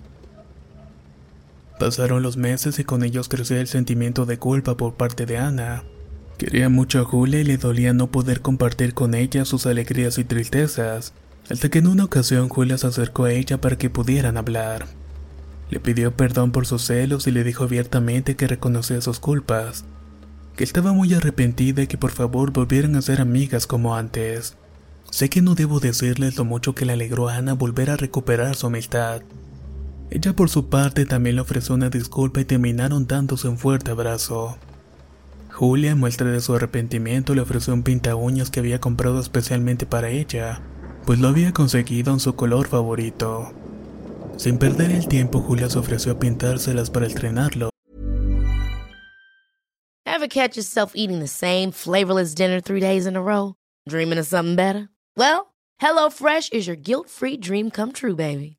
Pasaron 1.82 2.22
los 2.22 2.36
meses 2.36 2.78
y 2.78 2.84
con 2.84 3.02
ellos 3.02 3.28
creció 3.28 3.56
el 3.56 3.66
sentimiento 3.66 4.24
de 4.24 4.38
culpa 4.38 4.76
por 4.76 4.94
parte 4.94 5.26
de 5.26 5.38
Ana. 5.38 5.82
Quería 6.38 6.68
mucho 6.68 7.00
a 7.00 7.04
Julia 7.04 7.40
y 7.40 7.44
le 7.44 7.56
dolía 7.56 7.92
no 7.92 8.06
poder 8.06 8.40
compartir 8.40 8.94
con 8.94 9.16
ella 9.16 9.44
sus 9.44 9.66
alegrías 9.66 10.16
y 10.16 10.22
tristezas, 10.22 11.12
hasta 11.50 11.70
que 11.70 11.80
en 11.80 11.88
una 11.88 12.04
ocasión 12.04 12.48
Julia 12.48 12.78
se 12.78 12.86
acercó 12.86 13.24
a 13.24 13.32
ella 13.32 13.60
para 13.60 13.78
que 13.78 13.90
pudieran 13.90 14.36
hablar. 14.36 14.86
Le 15.70 15.80
pidió 15.80 16.16
perdón 16.16 16.52
por 16.52 16.66
sus 16.66 16.82
celos 16.82 17.26
y 17.26 17.32
le 17.32 17.42
dijo 17.42 17.64
abiertamente 17.64 18.36
que 18.36 18.46
reconocía 18.46 19.00
sus 19.00 19.18
culpas, 19.18 19.84
que 20.54 20.62
estaba 20.62 20.92
muy 20.92 21.12
arrepentida 21.14 21.82
y 21.82 21.88
que 21.88 21.98
por 21.98 22.12
favor 22.12 22.52
volvieran 22.52 22.94
a 22.94 23.02
ser 23.02 23.20
amigas 23.20 23.66
como 23.66 23.96
antes. 23.96 24.54
Sé 25.10 25.28
que 25.28 25.42
no 25.42 25.56
debo 25.56 25.80
decirles 25.80 26.36
lo 26.36 26.44
mucho 26.44 26.76
que 26.76 26.86
le 26.86 26.92
alegró 26.92 27.28
a 27.28 27.38
Ana 27.38 27.54
volver 27.54 27.90
a 27.90 27.96
recuperar 27.96 28.54
su 28.54 28.68
amistad, 28.68 29.22
ella 30.14 30.34
por 30.34 30.50
su 30.50 30.68
parte 30.68 31.06
también 31.06 31.36
le 31.36 31.42
ofreció 31.42 31.74
una 31.74 31.88
disculpa 31.88 32.40
y 32.40 32.44
terminaron 32.44 33.06
dándose 33.06 33.48
un 33.48 33.56
fuerte 33.56 33.92
abrazo. 33.92 34.58
Julia, 35.50 35.92
en 35.92 35.98
muestra 35.98 36.30
de 36.30 36.42
su 36.42 36.54
arrepentimiento, 36.54 37.34
le 37.34 37.40
ofreció 37.40 37.72
un 37.72 37.82
pinta 37.82 38.14
uñas 38.14 38.50
que 38.50 38.60
había 38.60 38.78
comprado 38.78 39.20
especialmente 39.20 39.86
para 39.86 40.10
ella, 40.10 40.60
pues 41.06 41.18
lo 41.18 41.28
había 41.28 41.52
conseguido 41.52 42.12
en 42.12 42.20
su 42.20 42.34
color 42.34 42.68
favorito. 42.68 43.52
Sin 44.36 44.58
perder 44.58 44.90
el 44.90 45.08
tiempo, 45.08 45.40
Julia 45.40 45.70
se 45.70 45.78
ofreció 45.78 46.12
a 46.12 46.18
pintárselas 46.18 46.90
para 46.90 47.06
estrenarlo. 47.06 47.70
Ever 50.04 50.28
catch 50.28 50.56
yourself 50.56 50.92
eating 50.94 51.20
the 51.20 51.26
same 51.26 51.72
flavorless 51.72 52.34
dinner 52.34 52.60
three 52.60 52.80
days 52.80 53.06
in 53.06 53.16
a 53.16 53.22
row? 53.22 53.54
Dreaming 53.88 54.18
of 54.18 54.26
something 54.26 54.56
better? 54.56 54.90
Well, 55.16 55.54
HelloFresh 55.80 56.52
is 56.52 56.66
your 56.66 56.76
guilt-free 56.76 57.38
dream 57.38 57.70
come 57.70 57.92
true, 57.92 58.14
baby. 58.14 58.58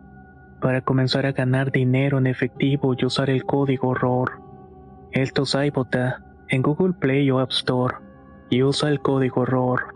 para 0.61 0.81
comenzar 0.81 1.25
a 1.25 1.33
ganar 1.33 1.71
dinero 1.71 2.17
en 2.19 2.27
efectivo 2.27 2.93
y 2.97 3.03
usar 3.03 3.29
el 3.29 3.43
código 3.43 3.93
ROR. 3.93 4.39
Esto 5.11 5.43
es 5.43 5.55
iBota 5.55 6.23
en 6.47 6.61
Google 6.61 6.93
Play 6.93 7.29
o 7.31 7.39
App 7.39 7.51
Store 7.51 7.95
y 8.49 8.63
usa 8.63 8.89
el 8.89 9.01
código 9.01 9.45
ROR. 9.45 9.93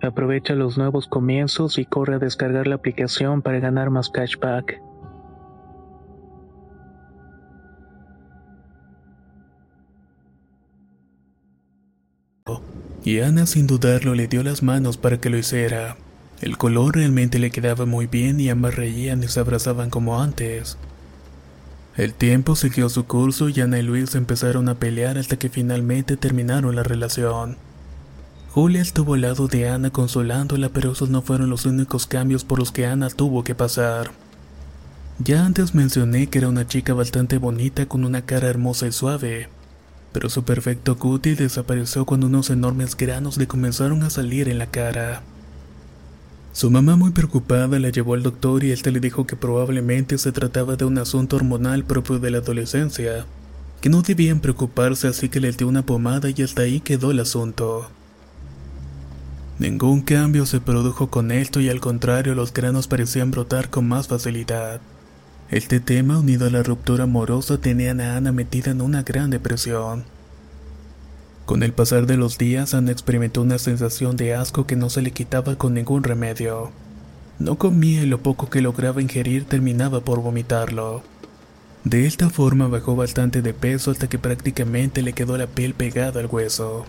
Aprovecha 0.00 0.54
los 0.54 0.78
nuevos 0.78 1.08
comienzos 1.08 1.78
y 1.78 1.84
corre 1.84 2.14
a 2.14 2.18
descargar 2.18 2.66
la 2.66 2.76
aplicación 2.76 3.42
para 3.42 3.58
ganar 3.58 3.90
más 3.90 4.08
cashback. 4.08 4.80
Y 13.02 13.20
Ana 13.20 13.44
sin 13.44 13.66
dudarlo 13.66 14.14
le 14.14 14.28
dio 14.28 14.42
las 14.42 14.62
manos 14.62 14.96
para 14.96 15.20
que 15.20 15.28
lo 15.28 15.36
hiciera. 15.36 15.96
El 16.40 16.58
color 16.58 16.96
realmente 16.96 17.38
le 17.38 17.50
quedaba 17.50 17.86
muy 17.86 18.06
bien 18.06 18.40
y 18.40 18.50
ambas 18.50 18.74
reían 18.74 19.22
y 19.22 19.28
se 19.28 19.40
abrazaban 19.40 19.90
como 19.90 20.20
antes. 20.20 20.76
El 21.96 22.12
tiempo 22.12 22.56
siguió 22.56 22.88
su 22.88 23.06
curso 23.06 23.48
y 23.48 23.60
Ana 23.60 23.78
y 23.78 23.82
Luis 23.82 24.16
empezaron 24.16 24.68
a 24.68 24.74
pelear 24.74 25.16
hasta 25.16 25.36
que 25.36 25.48
finalmente 25.48 26.16
terminaron 26.16 26.74
la 26.74 26.82
relación. 26.82 27.56
Julia 28.50 28.82
estuvo 28.82 29.14
al 29.14 29.20
lado 29.20 29.46
de 29.46 29.68
Ana 29.68 29.90
consolándola, 29.90 30.68
pero 30.68 30.92
esos 30.92 31.08
no 31.08 31.22
fueron 31.22 31.50
los 31.50 31.66
únicos 31.66 32.06
cambios 32.06 32.44
por 32.44 32.58
los 32.58 32.72
que 32.72 32.86
Ana 32.86 33.10
tuvo 33.10 33.44
que 33.44 33.54
pasar. 33.54 34.10
Ya 35.20 35.46
antes 35.46 35.74
mencioné 35.74 36.26
que 36.26 36.38
era 36.38 36.48
una 36.48 36.66
chica 36.66 36.94
bastante 36.94 37.38
bonita 37.38 37.86
con 37.86 38.04
una 38.04 38.22
cara 38.22 38.48
hermosa 38.48 38.88
y 38.88 38.92
suave, 38.92 39.48
pero 40.12 40.28
su 40.28 40.44
perfecto 40.44 40.98
cutie 40.98 41.36
desapareció 41.36 42.04
cuando 42.04 42.26
unos 42.26 42.50
enormes 42.50 42.96
granos 42.96 43.36
le 43.36 43.46
comenzaron 43.46 44.02
a 44.02 44.10
salir 44.10 44.48
en 44.48 44.58
la 44.58 44.66
cara. 44.66 45.22
Su 46.54 46.70
mamá 46.70 46.94
muy 46.94 47.10
preocupada 47.10 47.80
la 47.80 47.88
llevó 47.88 48.14
al 48.14 48.22
doctor 48.22 48.62
y 48.62 48.70
este 48.70 48.92
le 48.92 49.00
dijo 49.00 49.26
que 49.26 49.34
probablemente 49.34 50.18
se 50.18 50.30
trataba 50.30 50.76
de 50.76 50.84
un 50.84 50.96
asunto 50.98 51.34
hormonal 51.34 51.82
propio 51.82 52.20
de 52.20 52.30
la 52.30 52.38
adolescencia, 52.38 53.26
que 53.80 53.88
no 53.88 54.02
debían 54.02 54.38
preocuparse 54.38 55.08
así 55.08 55.28
que 55.28 55.40
le 55.40 55.50
dio 55.50 55.66
una 55.66 55.84
pomada 55.84 56.28
y 56.30 56.42
hasta 56.42 56.62
ahí 56.62 56.78
quedó 56.78 57.10
el 57.10 57.18
asunto. 57.18 57.90
Ningún 59.58 60.02
cambio 60.02 60.46
se 60.46 60.60
produjo 60.60 61.10
con 61.10 61.32
esto 61.32 61.60
y 61.60 61.68
al 61.68 61.80
contrario 61.80 62.36
los 62.36 62.54
granos 62.54 62.86
parecían 62.86 63.32
brotar 63.32 63.68
con 63.68 63.88
más 63.88 64.06
facilidad. 64.06 64.80
Este 65.50 65.80
tema, 65.80 66.20
unido 66.20 66.46
a 66.46 66.50
la 66.50 66.62
ruptura 66.62 67.02
amorosa, 67.02 67.58
tenían 67.58 68.00
a 68.00 68.16
Ana 68.16 68.30
metida 68.30 68.70
en 68.70 68.80
una 68.80 69.02
gran 69.02 69.30
depresión. 69.30 70.04
Con 71.46 71.62
el 71.62 71.72
pasar 71.74 72.06
de 72.06 72.16
los 72.16 72.38
días, 72.38 72.72
Ana 72.72 72.90
experimentó 72.90 73.42
una 73.42 73.58
sensación 73.58 74.16
de 74.16 74.34
asco 74.34 74.66
que 74.66 74.76
no 74.76 74.88
se 74.88 75.02
le 75.02 75.10
quitaba 75.10 75.56
con 75.56 75.74
ningún 75.74 76.02
remedio. 76.02 76.72
No 77.38 77.56
comía 77.56 78.02
y 78.02 78.06
lo 78.06 78.22
poco 78.22 78.48
que 78.48 78.62
lograba 78.62 79.02
ingerir 79.02 79.44
terminaba 79.44 80.00
por 80.00 80.22
vomitarlo. 80.22 81.02
De 81.84 82.06
esta 82.06 82.30
forma 82.30 82.68
bajó 82.68 82.96
bastante 82.96 83.42
de 83.42 83.52
peso 83.52 83.90
hasta 83.90 84.08
que 84.08 84.18
prácticamente 84.18 85.02
le 85.02 85.12
quedó 85.12 85.36
la 85.36 85.46
piel 85.46 85.74
pegada 85.74 86.20
al 86.20 86.26
hueso. 86.26 86.86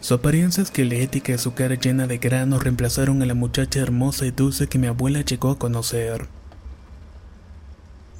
Su 0.00 0.14
apariencia 0.14 0.62
esquelética 0.62 1.32
y 1.32 1.38
su 1.38 1.54
cara 1.54 1.76
llena 1.76 2.06
de 2.06 2.18
granos 2.18 2.62
reemplazaron 2.62 3.22
a 3.22 3.26
la 3.26 3.34
muchacha 3.34 3.80
hermosa 3.80 4.26
y 4.26 4.32
dulce 4.32 4.66
que 4.66 4.78
mi 4.78 4.88
abuela 4.88 5.22
llegó 5.22 5.50
a 5.50 5.58
conocer. 5.58 6.26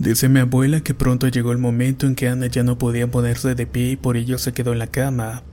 Dice 0.03 0.29
mi 0.29 0.41
abuela 0.41 0.81
que 0.81 0.95
pronto 0.95 1.29
llegó 1.29 1.53
el 1.53 1.59
momento 1.59 2.09
en 2.09 2.17
que 2.17 2.27
Ana 2.27 2.49
ya 2.49 2.65
no 2.65 2.77
podía 2.77 3.09
ponerse 3.09 3.55
de 3.55 3.69
pie 3.69 3.93
y 3.93 3.97
por 3.97 4.17
ello 4.17 4.37
se 4.37 4.53
quedó 4.53 4.73
en 4.73 4.81
la 4.81 4.89
cama. 4.89 5.45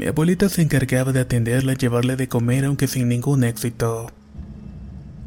Mi 0.00 0.06
abuelita 0.06 0.48
se 0.48 0.62
encargaba 0.62 1.12
de 1.12 1.20
atenderla 1.20 1.74
y 1.74 1.76
llevarle 1.76 2.16
de 2.16 2.26
comer 2.26 2.64
aunque 2.64 2.88
sin 2.88 3.08
ningún 3.08 3.44
éxito. 3.44 4.10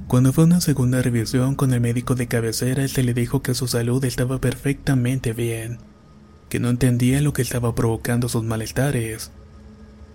Cuando 0.10 0.34
fue 0.34 0.44
una 0.44 0.60
segunda 0.60 1.02
revisión 1.02 1.56
con 1.56 1.72
el 1.72 1.80
médico 1.80 2.16
de 2.16 2.28
cabecera, 2.28 2.86
se 2.90 3.04
le 3.04 3.14
dijo 3.14 3.42
que 3.42 3.54
su 3.54 3.70
salud 3.70 4.04
estaba 4.04 4.42
perfectamente 4.42 5.32
bien, 5.32 5.78
que 6.50 6.60
no 6.60 6.70
entendía 6.70 7.22
lo 7.22 7.32
que 7.32 7.44
estaba 7.44 7.74
provocando 7.74 8.28
sus 8.28 8.44
malestares. 8.44 9.32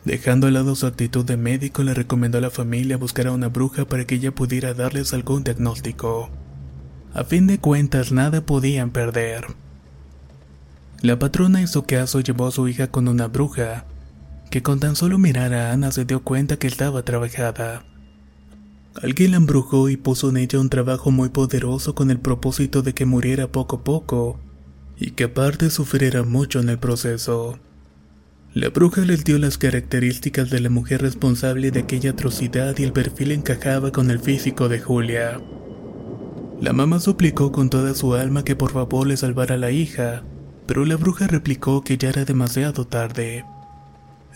Dejando 0.04 0.47
al 0.47 0.52
lado 0.52 0.75
su 0.75 0.87
actitud 0.87 1.25
de 1.25 1.38
médico, 1.38 1.85
le 1.85 1.94
recomendó 1.94 2.37
a 2.37 2.42
la 2.42 2.50
familia 2.50 2.99
buscar 2.99 3.28
a 3.28 3.32
una 3.32 3.49
bruja 3.49 3.87
para 3.87 4.06
que 4.06 4.16
ella 4.16 4.35
pudiera 4.35 4.75
darles 4.75 5.14
algún 5.14 5.42
diagnóstico. 5.42 6.30
A 7.14 7.25
fin 7.25 7.47
de 7.47 7.59
cuentas, 7.59 8.11
nada 8.11 8.47
podían 8.47 8.90
perder. 8.90 9.47
La 11.02 11.19
patrona 11.19 11.61
hizo 11.61 11.85
caso 11.85 12.21
llevó 12.21 12.47
a 12.47 12.52
su 12.52 12.69
hija 12.69 12.87
con 12.87 13.07
una 13.07 13.26
bruja, 13.28 13.85
que 14.50 14.62
con 14.62 14.81
tan 14.81 14.97
solo 14.97 15.19
mirar 15.19 15.52
a 15.52 15.73
Ana 15.73 15.92
se 15.92 16.04
dio 16.04 16.23
cuenta 16.23 16.59
que 16.59 16.69
estaba 16.69 17.02
trabajada. 17.04 17.85
Alguien 19.02 19.33
la 19.33 19.38
embrujó 19.38 19.88
y 19.88 19.97
puso 19.97 20.31
en 20.31 20.38
ella 20.38 20.61
un 20.61 20.69
trabajo 20.69 21.11
muy 21.11 21.31
poderoso 21.31 21.95
con 21.95 22.11
el 22.11 22.19
propósito 22.19 22.83
de 22.83 22.95
que 22.95 23.04
muriera 23.04 23.49
poco 23.49 23.76
a 23.76 23.85
poco, 23.85 24.40
y 24.97 25.11
que 25.11 25.25
aparte 25.25 25.71
sufriera 25.71 26.23
mucho 26.23 26.61
en 26.61 26.69
el 26.69 26.78
proceso. 26.78 27.59
La 28.54 28.69
bruja 28.69 29.02
les 29.02 29.25
dio 29.25 29.38
las 29.38 29.59
características 29.59 30.50
de 30.50 30.61
la 30.61 30.71
mujer 30.71 31.02
responsable 31.02 31.71
de 31.71 31.81
aquella 31.81 32.11
atrocidad 32.11 32.76
y 32.78 32.85
el 32.85 32.92
perfil 32.92 33.33
encajaba 33.33 33.92
con 33.92 34.11
el 34.11 34.21
físico 34.21 34.69
de 34.69 34.78
Julia. 34.78 35.40
La 36.62 36.73
mamá 36.73 37.00
suplicó 37.00 37.50
con 37.50 37.71
toda 37.71 37.92
su 37.92 38.14
alma 38.14 38.45
que 38.45 38.54
por 38.54 38.71
favor 38.71 39.09
le 39.09 39.16
salvara 39.16 39.57
a 39.57 39.59
la 39.59 39.73
hija, 39.73 40.23
pero 40.69 40.85
la 40.85 40.95
bruja 40.95 41.26
replicó 41.26 41.83
que 41.83 41.99
ya 41.99 42.11
era 42.11 42.25
demasiado 42.25 42.87
tarde. 42.87 43.45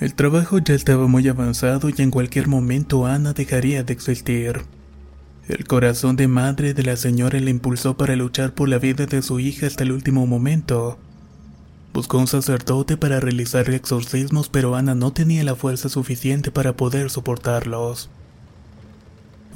El 0.01 0.13
trabajo 0.15 0.59
ya 0.59 0.75
estaba 0.75 1.07
muy 1.07 1.29
avanzado 1.29 1.89
y 1.89 2.03
en 2.03 2.11
cualquier 2.11 2.49
momento 2.49 3.07
Ana 3.07 3.33
dejaría 3.33 3.85
de 3.85 3.93
existir. 3.93 4.63
El 5.47 5.69
corazón 5.69 6.17
de 6.17 6.27
madre 6.27 6.75
de 6.75 6.83
la 6.83 6.97
señora 6.97 7.39
le 7.39 7.53
impulsó 7.53 7.97
para 7.97 8.17
luchar 8.17 8.55
por 8.55 8.69
la 8.69 8.79
vida 8.79 9.07
de 9.07 9.23
su 9.23 9.39
hija 9.39 9.69
hasta 9.69 9.85
el 9.85 9.93
último 9.93 10.27
momento. 10.27 10.99
Buscó 11.95 12.19
un 12.19 12.27
sacerdote 12.27 12.97
para 12.97 13.21
realizar 13.21 13.71
exorcismos, 13.71 14.49
pero 14.49 14.75
Ana 14.75 14.97
no 14.97 15.13
tenía 15.13 15.45
la 15.45 15.55
fuerza 15.55 15.89
suficiente 15.89 16.51
para 16.51 16.77
poder 16.77 17.09
soportarlos. 17.09 18.11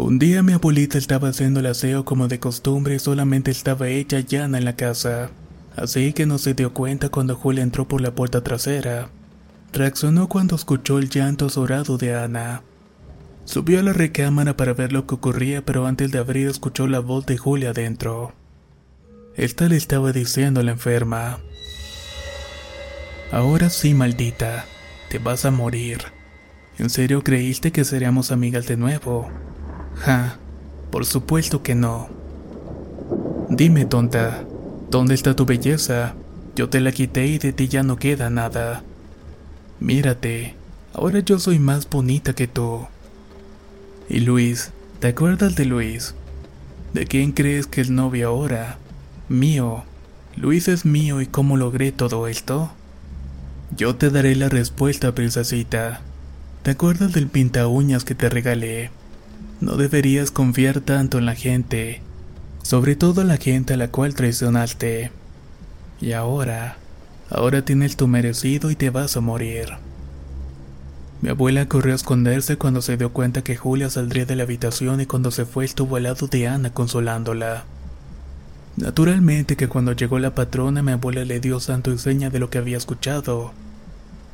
Un 0.02 0.18
día 0.18 0.42
mi 0.42 0.54
abuelita 0.54 0.96
estaba 0.96 1.28
haciendo 1.28 1.60
el 1.60 1.66
aseo 1.66 2.06
como 2.06 2.26
de 2.26 2.40
costumbre 2.40 2.94
y 2.94 2.98
solamente 2.98 3.50
estaba 3.50 3.88
ella 3.88 4.24
y 4.26 4.36
Ana 4.36 4.56
en 4.56 4.64
la 4.64 4.74
casa. 4.74 5.30
Así 5.76 6.14
que 6.14 6.24
no 6.24 6.38
se 6.38 6.54
dio 6.54 6.72
cuenta 6.72 7.10
cuando 7.10 7.36
Julia 7.36 7.62
entró 7.62 7.86
por 7.86 8.00
la 8.00 8.14
puerta 8.14 8.42
trasera. 8.42 9.10
Reaccionó 9.74 10.26
cuando 10.26 10.56
escuchó 10.56 10.98
el 10.98 11.10
llanto 11.10 11.46
azorado 11.46 11.98
de 11.98 12.16
Ana. 12.16 12.62
Subió 13.44 13.80
a 13.80 13.82
la 13.82 13.92
recámara 13.92 14.56
para 14.56 14.72
ver 14.72 14.90
lo 14.90 15.06
que 15.06 15.16
ocurría, 15.16 15.66
pero 15.66 15.86
antes 15.86 16.10
de 16.10 16.18
abrir 16.18 16.48
escuchó 16.48 16.86
la 16.86 17.00
voz 17.00 17.26
de 17.26 17.36
Julia 17.36 17.70
adentro. 17.70 18.32
Esta 19.36 19.68
le 19.68 19.76
estaba 19.76 20.12
diciendo 20.12 20.60
a 20.60 20.62
la 20.62 20.72
enferma. 20.72 21.40
Ahora 23.32 23.68
sí, 23.68 23.92
maldita, 23.92 24.64
te 25.10 25.18
vas 25.18 25.44
a 25.44 25.50
morir. 25.50 25.98
¿En 26.78 26.88
serio 26.88 27.22
creíste 27.22 27.70
que 27.70 27.84
seríamos 27.84 28.32
amigas 28.32 28.66
de 28.66 28.78
nuevo? 28.78 29.30
Ja, 30.00 30.38
por 30.90 31.04
supuesto 31.04 31.62
que 31.62 31.74
no. 31.74 32.08
Dime, 33.50 33.84
tonta, 33.84 34.44
¿dónde 34.90 35.14
está 35.14 35.36
tu 35.36 35.44
belleza? 35.44 36.14
Yo 36.56 36.70
te 36.70 36.80
la 36.80 36.90
quité 36.90 37.26
y 37.26 37.38
de 37.38 37.52
ti 37.52 37.68
ya 37.68 37.82
no 37.82 37.96
queda 37.96 38.30
nada. 38.30 38.82
Mírate, 39.78 40.54
ahora 40.94 41.18
yo 41.20 41.38
soy 41.38 41.58
más 41.58 41.88
bonita 41.88 42.34
que 42.34 42.48
tú. 42.48 42.86
Y 44.08 44.20
Luis, 44.20 44.72
¿te 45.00 45.08
acuerdas 45.08 45.54
de 45.54 45.66
Luis? 45.66 46.14
¿De 46.94 47.06
quién 47.06 47.32
crees 47.32 47.66
que 47.66 47.82
es 47.82 47.90
novio 47.90 48.28
ahora? 48.28 48.78
Mío. 49.28 49.84
Luis 50.34 50.66
es 50.68 50.86
mío 50.86 51.20
y 51.20 51.26
cómo 51.26 51.58
logré 51.58 51.92
todo 51.92 52.26
esto? 52.26 52.70
Yo 53.76 53.96
te 53.96 54.08
daré 54.08 54.34
la 54.34 54.48
respuesta, 54.48 55.14
princesita. 55.14 56.00
¿Te 56.62 56.70
acuerdas 56.70 57.12
del 57.12 57.26
pinta 57.26 57.66
uñas 57.66 58.04
que 58.04 58.14
te 58.14 58.30
regalé? 58.30 58.90
No 59.60 59.76
deberías 59.76 60.30
confiar 60.30 60.80
tanto 60.80 61.18
en 61.18 61.26
la 61.26 61.34
gente, 61.34 62.00
sobre 62.62 62.96
todo 62.96 63.24
la 63.24 63.36
gente 63.36 63.74
a 63.74 63.76
la 63.76 63.88
cual 63.88 64.14
traicionaste. 64.14 65.10
Y 66.00 66.12
ahora, 66.12 66.78
ahora 67.28 67.64
tienes 67.64 67.96
tu 67.96 68.08
merecido 68.08 68.70
y 68.70 68.76
te 68.76 68.88
vas 68.88 69.16
a 69.16 69.20
morir. 69.20 69.68
Mi 71.20 71.28
abuela 71.28 71.66
corrió 71.66 71.92
a 71.92 71.96
esconderse 71.96 72.56
cuando 72.56 72.80
se 72.80 72.96
dio 72.96 73.12
cuenta 73.12 73.42
que 73.42 73.54
Julia 73.54 73.90
saldría 73.90 74.24
de 74.24 74.36
la 74.36 74.44
habitación 74.44 75.02
y 75.02 75.06
cuando 75.06 75.30
se 75.30 75.44
fue 75.44 75.66
estuvo 75.66 75.96
al 75.96 76.04
lado 76.04 76.26
de 76.28 76.48
Ana 76.48 76.72
consolándola. 76.72 77.64
Naturalmente 78.78 79.56
que 79.56 79.68
cuando 79.68 79.92
llegó 79.92 80.18
la 80.18 80.34
patrona 80.34 80.82
mi 80.82 80.92
abuela 80.92 81.26
le 81.26 81.38
dio 81.38 81.60
santo 81.60 81.92
y 81.92 81.98
seña 81.98 82.30
de 82.30 82.38
lo 82.38 82.48
que 82.48 82.56
había 82.56 82.78
escuchado. 82.78 83.52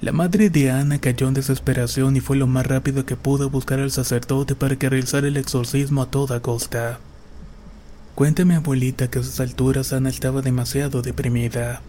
La 0.03 0.13
madre 0.13 0.51
de 0.51 0.71
Ana 0.71 0.99
cayó 0.99 1.27
en 1.27 1.35
desesperación 1.35 2.17
y 2.17 2.21
fue 2.21 2.37
lo 2.37 2.47
más 2.47 2.67
rápido 2.67 3.07
que 3.07 3.17
pudo 3.17 3.49
buscar 3.49 3.81
al 3.81 3.91
sacerdote 3.91 4.55
para 4.55 4.77
que 4.77 4.91
realizara 4.91 5.27
el 5.27 5.39
exorcismo 5.39 6.03
a 6.03 6.11
toda 6.11 6.41
costa. 6.41 6.99
Cuéntame 8.15 8.57
abuelita 8.57 9.09
que 9.09 9.19
a 9.19 9.23
esas 9.23 9.41
alturas 9.41 9.95
Ana 9.95 10.11
estaba 10.11 10.43
demasiado 10.43 11.01
deprimida. 11.01 11.81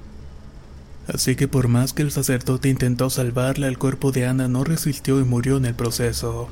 Así 1.13 1.35
que 1.35 1.49
por 1.49 1.67
más 1.67 1.91
que 1.93 2.01
el 2.01 2.11
sacerdote 2.11 2.69
intentó 2.69 3.09
salvarla, 3.09 3.67
el 3.67 3.77
cuerpo 3.77 4.11
de 4.13 4.25
Ana 4.25 4.47
no 4.47 4.63
resistió 4.63 5.19
y 5.19 5.25
murió 5.25 5.57
en 5.57 5.65
el 5.65 5.75
proceso. 5.75 6.47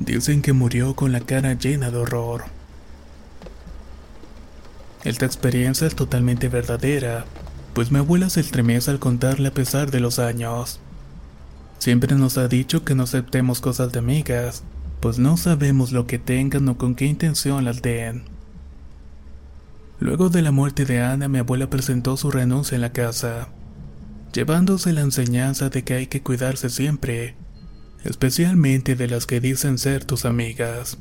Dicen 0.00 0.42
que 0.42 0.52
murió 0.52 0.94
con 0.94 1.12
la 1.12 1.20
cara 1.20 1.54
llena 1.54 1.90
de 1.90 1.98
horror. 1.98 2.44
Esta 5.04 5.26
experiencia 5.26 5.86
es 5.86 5.94
totalmente 5.94 6.48
verdadera, 6.48 7.24
pues 7.78 7.92
mi 7.92 8.00
abuela 8.00 8.28
se 8.28 8.40
estremece 8.40 8.90
al 8.90 8.98
contarle 8.98 9.46
a 9.46 9.54
pesar 9.54 9.92
de 9.92 10.00
los 10.00 10.18
años. 10.18 10.80
Siempre 11.78 12.16
nos 12.16 12.36
ha 12.36 12.48
dicho 12.48 12.84
que 12.84 12.96
no 12.96 13.04
aceptemos 13.04 13.60
cosas 13.60 13.92
de 13.92 14.00
amigas, 14.00 14.64
pues 14.98 15.20
no 15.20 15.36
sabemos 15.36 15.92
lo 15.92 16.04
que 16.04 16.18
tengan 16.18 16.68
o 16.68 16.76
con 16.76 16.96
qué 16.96 17.04
intención 17.04 17.64
las 17.64 17.80
den. 17.80 18.24
Luego 20.00 20.28
de 20.28 20.42
la 20.42 20.50
muerte 20.50 20.86
de 20.86 21.02
Ana, 21.02 21.28
mi 21.28 21.38
abuela 21.38 21.70
presentó 21.70 22.16
su 22.16 22.32
renuncia 22.32 22.74
en 22.74 22.80
la 22.80 22.90
casa, 22.90 23.46
llevándose 24.32 24.92
la 24.92 25.02
enseñanza 25.02 25.68
de 25.68 25.84
que 25.84 25.94
hay 25.94 26.08
que 26.08 26.20
cuidarse 26.20 26.70
siempre, 26.70 27.36
especialmente 28.02 28.96
de 28.96 29.06
las 29.06 29.24
que 29.24 29.38
dicen 29.38 29.78
ser 29.78 30.04
tus 30.04 30.24
amigas. 30.24 30.98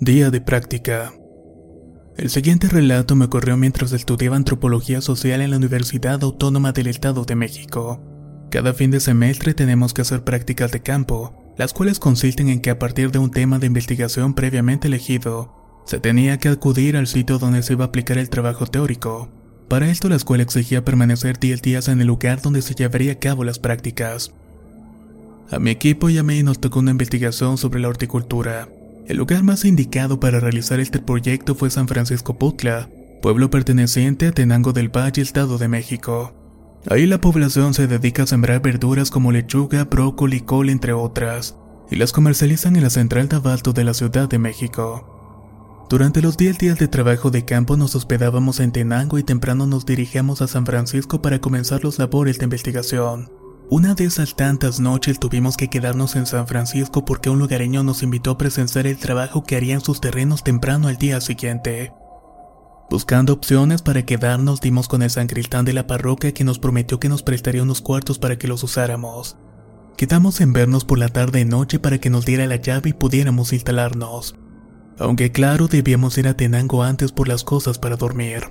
Día 0.00 0.30
de 0.30 0.42
práctica. 0.42 1.14
El 2.18 2.28
siguiente 2.28 2.68
relato 2.68 3.16
me 3.16 3.24
ocurrió 3.24 3.56
mientras 3.56 3.92
estudiaba 3.92 4.36
antropología 4.36 5.00
social 5.00 5.40
en 5.40 5.50
la 5.50 5.56
Universidad 5.56 6.22
Autónoma 6.22 6.72
del 6.72 6.88
Estado 6.88 7.24
de 7.24 7.34
México. 7.34 7.98
Cada 8.50 8.74
fin 8.74 8.90
de 8.90 9.00
semestre 9.00 9.54
tenemos 9.54 9.94
que 9.94 10.02
hacer 10.02 10.22
prácticas 10.22 10.70
de 10.70 10.82
campo, 10.82 11.54
las 11.56 11.72
cuales 11.72 11.98
consisten 11.98 12.50
en 12.50 12.60
que 12.60 12.68
a 12.68 12.78
partir 12.78 13.10
de 13.10 13.18
un 13.18 13.30
tema 13.30 13.58
de 13.58 13.68
investigación 13.68 14.34
previamente 14.34 14.88
elegido, 14.88 15.54
se 15.86 15.98
tenía 15.98 16.38
que 16.38 16.50
acudir 16.50 16.98
al 16.98 17.06
sitio 17.06 17.38
donde 17.38 17.62
se 17.62 17.72
iba 17.72 17.86
a 17.86 17.88
aplicar 17.88 18.18
el 18.18 18.28
trabajo 18.28 18.66
teórico. 18.66 19.30
Para 19.66 19.90
esto 19.90 20.10
la 20.10 20.16
escuela 20.16 20.42
exigía 20.42 20.84
permanecer 20.84 21.38
10 21.38 21.62
días 21.62 21.88
en 21.88 22.02
el 22.02 22.08
lugar 22.08 22.42
donde 22.42 22.60
se 22.60 22.74
llevaría 22.74 23.12
a 23.12 23.18
cabo 23.18 23.44
las 23.44 23.58
prácticas. 23.58 24.34
A 25.50 25.58
mi 25.58 25.70
equipo 25.70 26.10
y 26.10 26.18
a 26.18 26.22
mí 26.22 26.42
nos 26.42 26.60
tocó 26.60 26.80
una 26.80 26.90
investigación 26.90 27.56
sobre 27.56 27.80
la 27.80 27.88
horticultura. 27.88 28.68
El 29.08 29.18
lugar 29.18 29.44
más 29.44 29.64
indicado 29.64 30.18
para 30.18 30.40
realizar 30.40 30.80
este 30.80 30.98
proyecto 30.98 31.54
fue 31.54 31.70
San 31.70 31.86
Francisco 31.86 32.38
Putla, 32.38 32.88
pueblo 33.22 33.50
perteneciente 33.50 34.26
a 34.26 34.32
Tenango 34.32 34.72
del 34.72 34.88
Valle, 34.88 35.22
Estado 35.22 35.58
de 35.58 35.68
México. 35.68 36.34
Ahí 36.90 37.06
la 37.06 37.20
población 37.20 37.72
se 37.72 37.86
dedica 37.86 38.24
a 38.24 38.26
sembrar 38.26 38.62
verduras 38.62 39.10
como 39.10 39.30
lechuga, 39.30 39.84
brócoli, 39.84 40.40
col, 40.40 40.70
entre 40.70 40.92
otras, 40.92 41.56
y 41.88 41.96
las 41.96 42.12
comercializan 42.12 42.74
en 42.74 42.82
la 42.82 42.90
central 42.90 43.28
de 43.28 43.36
abasto 43.36 43.72
de 43.72 43.84
la 43.84 43.94
Ciudad 43.94 44.28
de 44.28 44.40
México. 44.40 45.86
Durante 45.88 46.20
los 46.20 46.36
10 46.36 46.58
días 46.58 46.78
de 46.80 46.88
trabajo 46.88 47.30
de 47.30 47.44
campo 47.44 47.76
nos 47.76 47.94
hospedábamos 47.94 48.58
en 48.58 48.72
Tenango 48.72 49.20
y 49.20 49.22
temprano 49.22 49.68
nos 49.68 49.86
dirigíamos 49.86 50.42
a 50.42 50.48
San 50.48 50.66
Francisco 50.66 51.22
para 51.22 51.40
comenzar 51.40 51.84
los 51.84 52.00
labores 52.00 52.38
de 52.38 52.44
investigación. 52.44 53.30
Una 53.68 53.94
de 53.94 54.04
esas 54.04 54.36
tantas 54.36 54.78
noches 54.78 55.18
tuvimos 55.18 55.56
que 55.56 55.68
quedarnos 55.68 56.14
en 56.14 56.26
San 56.26 56.46
Francisco 56.46 57.04
porque 57.04 57.30
un 57.30 57.40
lugareño 57.40 57.82
nos 57.82 58.04
invitó 58.04 58.30
a 58.30 58.38
presenciar 58.38 58.86
el 58.86 58.96
trabajo 58.96 59.42
que 59.42 59.56
haría 59.56 59.74
en 59.74 59.80
sus 59.80 60.00
terrenos 60.00 60.44
temprano 60.44 60.86
al 60.86 60.98
día 60.98 61.20
siguiente. 61.20 61.92
Buscando 62.88 63.32
opciones 63.32 63.82
para 63.82 64.06
quedarnos 64.06 64.60
dimos 64.60 64.86
con 64.86 65.02
el 65.02 65.10
sancristán 65.10 65.64
de 65.64 65.72
la 65.72 65.88
parroquia 65.88 66.32
que 66.32 66.44
nos 66.44 66.60
prometió 66.60 67.00
que 67.00 67.08
nos 67.08 67.24
prestaría 67.24 67.64
unos 67.64 67.80
cuartos 67.80 68.20
para 68.20 68.38
que 68.38 68.46
los 68.46 68.62
usáramos. 68.62 69.36
Quedamos 69.96 70.40
en 70.40 70.52
vernos 70.52 70.84
por 70.84 70.98
la 70.98 71.08
tarde 71.08 71.40
y 71.40 71.44
noche 71.44 71.80
para 71.80 71.98
que 71.98 72.08
nos 72.08 72.24
diera 72.24 72.46
la 72.46 72.56
llave 72.56 72.90
y 72.90 72.92
pudiéramos 72.92 73.52
instalarnos. 73.52 74.36
Aunque 74.96 75.32
claro, 75.32 75.66
debíamos 75.66 76.16
ir 76.18 76.28
a 76.28 76.36
Tenango 76.36 76.84
antes 76.84 77.10
por 77.10 77.26
las 77.26 77.42
cosas 77.42 77.80
para 77.80 77.96
dormir. 77.96 78.44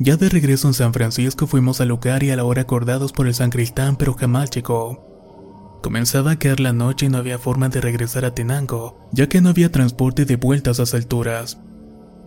Ya 0.00 0.16
de 0.16 0.28
regreso 0.28 0.68
en 0.68 0.74
San 0.74 0.92
Francisco 0.92 1.46
fuimos 1.46 1.80
al 1.80 1.88
lugar 1.88 2.22
y 2.22 2.30
a 2.30 2.36
la 2.36 2.44
hora 2.44 2.62
acordados 2.62 3.12
por 3.12 3.26
el 3.26 3.34
sancristán, 3.34 3.96
pero 3.96 4.14
jamás 4.14 4.50
llegó. 4.50 5.78
Comenzaba 5.82 6.32
a 6.32 6.38
caer 6.38 6.60
la 6.60 6.72
noche 6.72 7.06
y 7.06 7.08
no 7.08 7.18
había 7.18 7.38
forma 7.38 7.68
de 7.68 7.80
regresar 7.80 8.24
a 8.24 8.34
Tenango, 8.34 9.08
ya 9.12 9.28
que 9.28 9.40
no 9.40 9.48
había 9.48 9.72
transporte 9.72 10.24
de 10.24 10.36
vueltas 10.36 10.78
a 10.78 10.84
esas 10.84 10.94
alturas. 10.94 11.58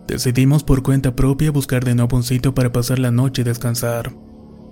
Decidimos 0.06 0.64
por 0.64 0.82
cuenta 0.82 1.16
propia 1.16 1.50
buscar 1.50 1.84
de 1.84 1.94
nuevo 1.94 2.16
un 2.16 2.24
sitio 2.24 2.54
para 2.54 2.72
pasar 2.72 2.98
la 2.98 3.10
noche 3.10 3.42
y 3.42 3.44
descansar. 3.44 4.12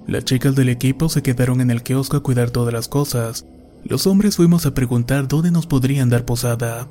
Las 0.07 0.25
chicas 0.25 0.55
del 0.55 0.69
equipo 0.69 1.09
se 1.09 1.23
quedaron 1.23 1.61
en 1.61 1.71
el 1.71 1.83
kiosco 1.83 2.17
a 2.17 2.23
cuidar 2.23 2.51
todas 2.51 2.75
las 2.75 2.89
cosas. 2.89 3.47
Los 3.85 4.07
hombres 4.07 4.37
fuimos 4.37 4.67
a 4.67 4.75
preguntar 4.75 5.29
dónde 5.29 5.51
nos 5.51 5.67
podrían 5.67 6.11
dar 6.11 6.25
posada. 6.25 6.89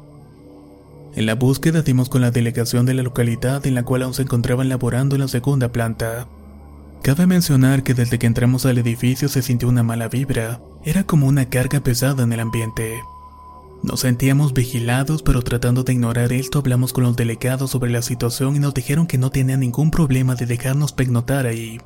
En 1.19 1.25
la 1.25 1.35
búsqueda 1.35 1.81
dimos 1.81 2.07
con 2.07 2.21
la 2.21 2.31
delegación 2.31 2.85
de 2.85 2.93
la 2.93 3.03
localidad 3.03 3.67
en 3.67 3.75
la 3.75 3.83
cual 3.83 4.03
aún 4.03 4.13
se 4.13 4.21
encontraban 4.21 4.69
laborando 4.69 5.17
en 5.17 5.21
la 5.21 5.27
segunda 5.27 5.69
planta. 5.69 6.29
Cabe 7.03 7.27
mencionar 7.27 7.83
que 7.83 7.93
desde 7.93 8.17
que 8.17 8.25
entramos 8.25 8.65
al 8.65 8.77
edificio 8.77 9.27
se 9.27 9.41
sintió 9.41 9.67
una 9.67 9.83
mala 9.83 10.07
vibra, 10.07 10.61
era 10.85 11.03
como 11.03 11.27
una 11.27 11.49
carga 11.49 11.81
pesada 11.81 12.23
en 12.23 12.31
el 12.31 12.39
ambiente. 12.39 13.01
Nos 13.83 13.99
sentíamos 13.99 14.53
vigilados, 14.53 15.21
pero 15.21 15.41
tratando 15.41 15.83
de 15.83 15.91
ignorar 15.91 16.31
esto 16.31 16.59
hablamos 16.59 16.93
con 16.93 17.03
los 17.03 17.17
delegados 17.17 17.71
sobre 17.71 17.91
la 17.91 18.01
situación 18.01 18.55
y 18.55 18.59
nos 18.59 18.73
dijeron 18.73 19.05
que 19.05 19.17
no 19.17 19.29
tenían 19.29 19.59
ningún 19.59 19.91
problema 19.91 20.35
de 20.35 20.45
dejarnos 20.45 20.93
pegnotar 20.93 21.47
ahí. 21.47 21.81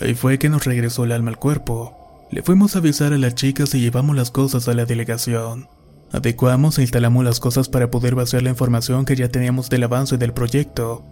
Ahí 0.00 0.14
fue 0.14 0.38
que 0.38 0.48
nos 0.48 0.64
regresó 0.64 1.04
el 1.04 1.12
alma 1.12 1.28
al 1.28 1.36
cuerpo. 1.36 1.94
Le 2.30 2.42
fuimos 2.42 2.74
a 2.74 2.78
avisar 2.78 3.12
a 3.12 3.18
las 3.18 3.34
chicas 3.34 3.74
y 3.74 3.80
llevamos 3.80 4.16
las 4.16 4.30
cosas 4.30 4.66
a 4.66 4.72
la 4.72 4.86
delegación. 4.86 5.68
Adecuamos 6.12 6.78
e 6.78 6.82
instalamos 6.82 7.24
las 7.24 7.40
cosas 7.40 7.70
para 7.70 7.90
poder 7.90 8.14
vaciar 8.14 8.42
la 8.42 8.50
información 8.50 9.06
que 9.06 9.16
ya 9.16 9.28
teníamos 9.28 9.70
del 9.70 9.84
avance 9.84 10.18
del 10.18 10.34
proyecto. 10.34 11.04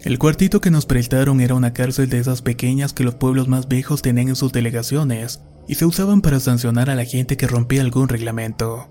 El 0.00 0.18
cuartito 0.18 0.60
que 0.60 0.72
nos 0.72 0.86
prestaron 0.86 1.40
era 1.40 1.54
una 1.54 1.72
cárcel 1.72 2.08
de 2.10 2.18
esas 2.18 2.42
pequeñas 2.42 2.92
que 2.92 3.04
los 3.04 3.14
pueblos 3.14 3.46
más 3.46 3.68
viejos 3.68 4.02
tenían 4.02 4.28
en 4.28 4.36
sus 4.36 4.50
delegaciones 4.50 5.42
y 5.68 5.76
se 5.76 5.86
usaban 5.86 6.20
para 6.20 6.40
sancionar 6.40 6.90
a 6.90 6.96
la 6.96 7.04
gente 7.04 7.36
que 7.36 7.46
rompía 7.46 7.82
algún 7.82 8.08
reglamento. 8.08 8.88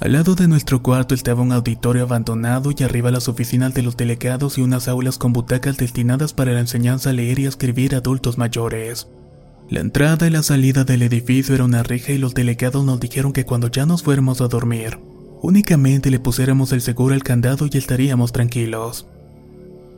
Al 0.00 0.12
lado 0.14 0.34
de 0.34 0.48
nuestro 0.48 0.82
cuarto 0.82 1.14
estaba 1.14 1.42
un 1.42 1.52
auditorio 1.52 2.02
abandonado 2.02 2.72
y 2.76 2.82
arriba 2.82 3.12
las 3.12 3.28
oficinas 3.28 3.74
de 3.74 3.82
los 3.82 3.96
delegados 3.96 4.58
y 4.58 4.62
unas 4.62 4.88
aulas 4.88 5.18
con 5.18 5.32
butacas 5.32 5.76
destinadas 5.76 6.32
para 6.32 6.52
la 6.52 6.60
enseñanza 6.60 7.10
a 7.10 7.12
leer 7.12 7.38
y 7.38 7.46
escribir 7.46 7.94
a 7.94 7.98
adultos 7.98 8.36
mayores. 8.36 9.06
La 9.70 9.78
entrada 9.78 10.26
y 10.26 10.30
la 10.30 10.42
salida 10.42 10.82
del 10.82 11.02
edificio 11.02 11.54
era 11.54 11.62
una 11.62 11.84
reja 11.84 12.10
y 12.10 12.18
los 12.18 12.34
delegados 12.34 12.84
nos 12.84 12.98
dijeron 12.98 13.32
que 13.32 13.44
cuando 13.44 13.68
ya 13.68 13.86
nos 13.86 14.02
fuéramos 14.02 14.40
a 14.40 14.48
dormir, 14.48 14.98
únicamente 15.42 16.10
le 16.10 16.18
pusiéramos 16.18 16.72
el 16.72 16.80
seguro 16.80 17.14
al 17.14 17.22
candado 17.22 17.68
y 17.70 17.78
estaríamos 17.78 18.32
tranquilos. 18.32 19.06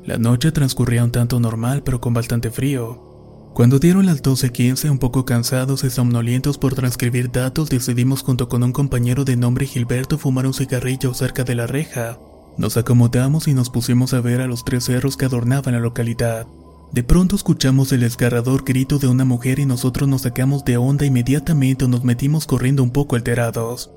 La 0.05 0.19
noche 0.19 0.53
transcurría 0.53 1.03
un 1.03 1.11
tanto 1.11 1.41
normal 1.41 1.83
pero 1.83 2.03
con 2.03 2.13
bastante 2.13 2.51
frío. 2.51 3.51
Cuando 3.55 3.79
dieron 3.79 4.05
las 4.05 4.23
12.15, 4.23 4.91
un 4.91 4.99
poco 4.99 5.25
cansados 5.25 5.85
y 5.85 5.91
somnolientos 5.91 6.59
por 6.59 6.75
transcribir 6.75 7.33
datos, 7.33 7.71
decidimos 7.71 8.23
junto 8.23 8.51
con 8.51 8.63
un 8.63 8.73
compañero 8.73 9.25
de 9.25 9.37
nombre 9.37 9.67
Gilberto 9.67 10.19
fumar 10.19 10.47
un 10.47 10.53
cigarrillo 10.53 11.15
cerca 11.15 11.45
de 11.45 11.55
la 11.55 11.67
reja. 11.67 12.19
Nos 12.59 12.77
acomodamos 12.77 13.49
y 13.49 13.55
nos 13.55 13.71
pusimos 13.71 14.13
a 14.13 14.21
ver 14.21 14.43
a 14.43 14.47
los 14.47 14.67
tres 14.67 14.85
cerros 14.85 15.17
que 15.17 15.25
adornaban 15.25 15.73
la 15.73 15.81
localidad. 15.81 16.47
De 16.93 17.03
pronto 17.03 17.37
escuchamos 17.37 17.91
el 17.93 18.01
desgarrador 18.01 18.65
grito 18.65 18.99
de 18.99 19.09
una 19.09 19.25
mujer 19.25 19.59
y 19.59 19.65
nosotros 19.65 20.07
nos 20.11 20.23
sacamos 20.23 20.63
de 20.67 20.77
onda 20.77 21.07
inmediatamente 21.07 21.89
nos 21.89 22.05
metimos 22.05 22.47
corriendo 22.47 22.83
un 22.83 22.91
poco 22.91 23.17
alterados. 23.17 23.91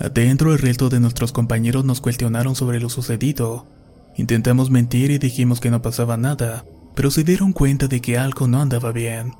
Adentro 0.00 0.52
el 0.52 0.58
resto 0.58 0.88
de 0.88 0.98
nuestros 0.98 1.30
compañeros 1.30 1.84
nos 1.84 2.00
cuestionaron 2.00 2.56
sobre 2.56 2.80
lo 2.80 2.88
sucedido. 2.88 3.68
Intentamos 4.16 4.68
mentir 4.68 5.12
y 5.12 5.18
dijimos 5.18 5.60
que 5.60 5.70
no 5.70 5.80
pasaba 5.80 6.16
nada, 6.16 6.64
pero 6.96 7.12
se 7.12 7.22
dieron 7.22 7.52
cuenta 7.52 7.86
de 7.86 8.00
que 8.00 8.18
algo 8.18 8.48
no 8.48 8.60
andaba 8.60 8.90
bien. 8.90 9.34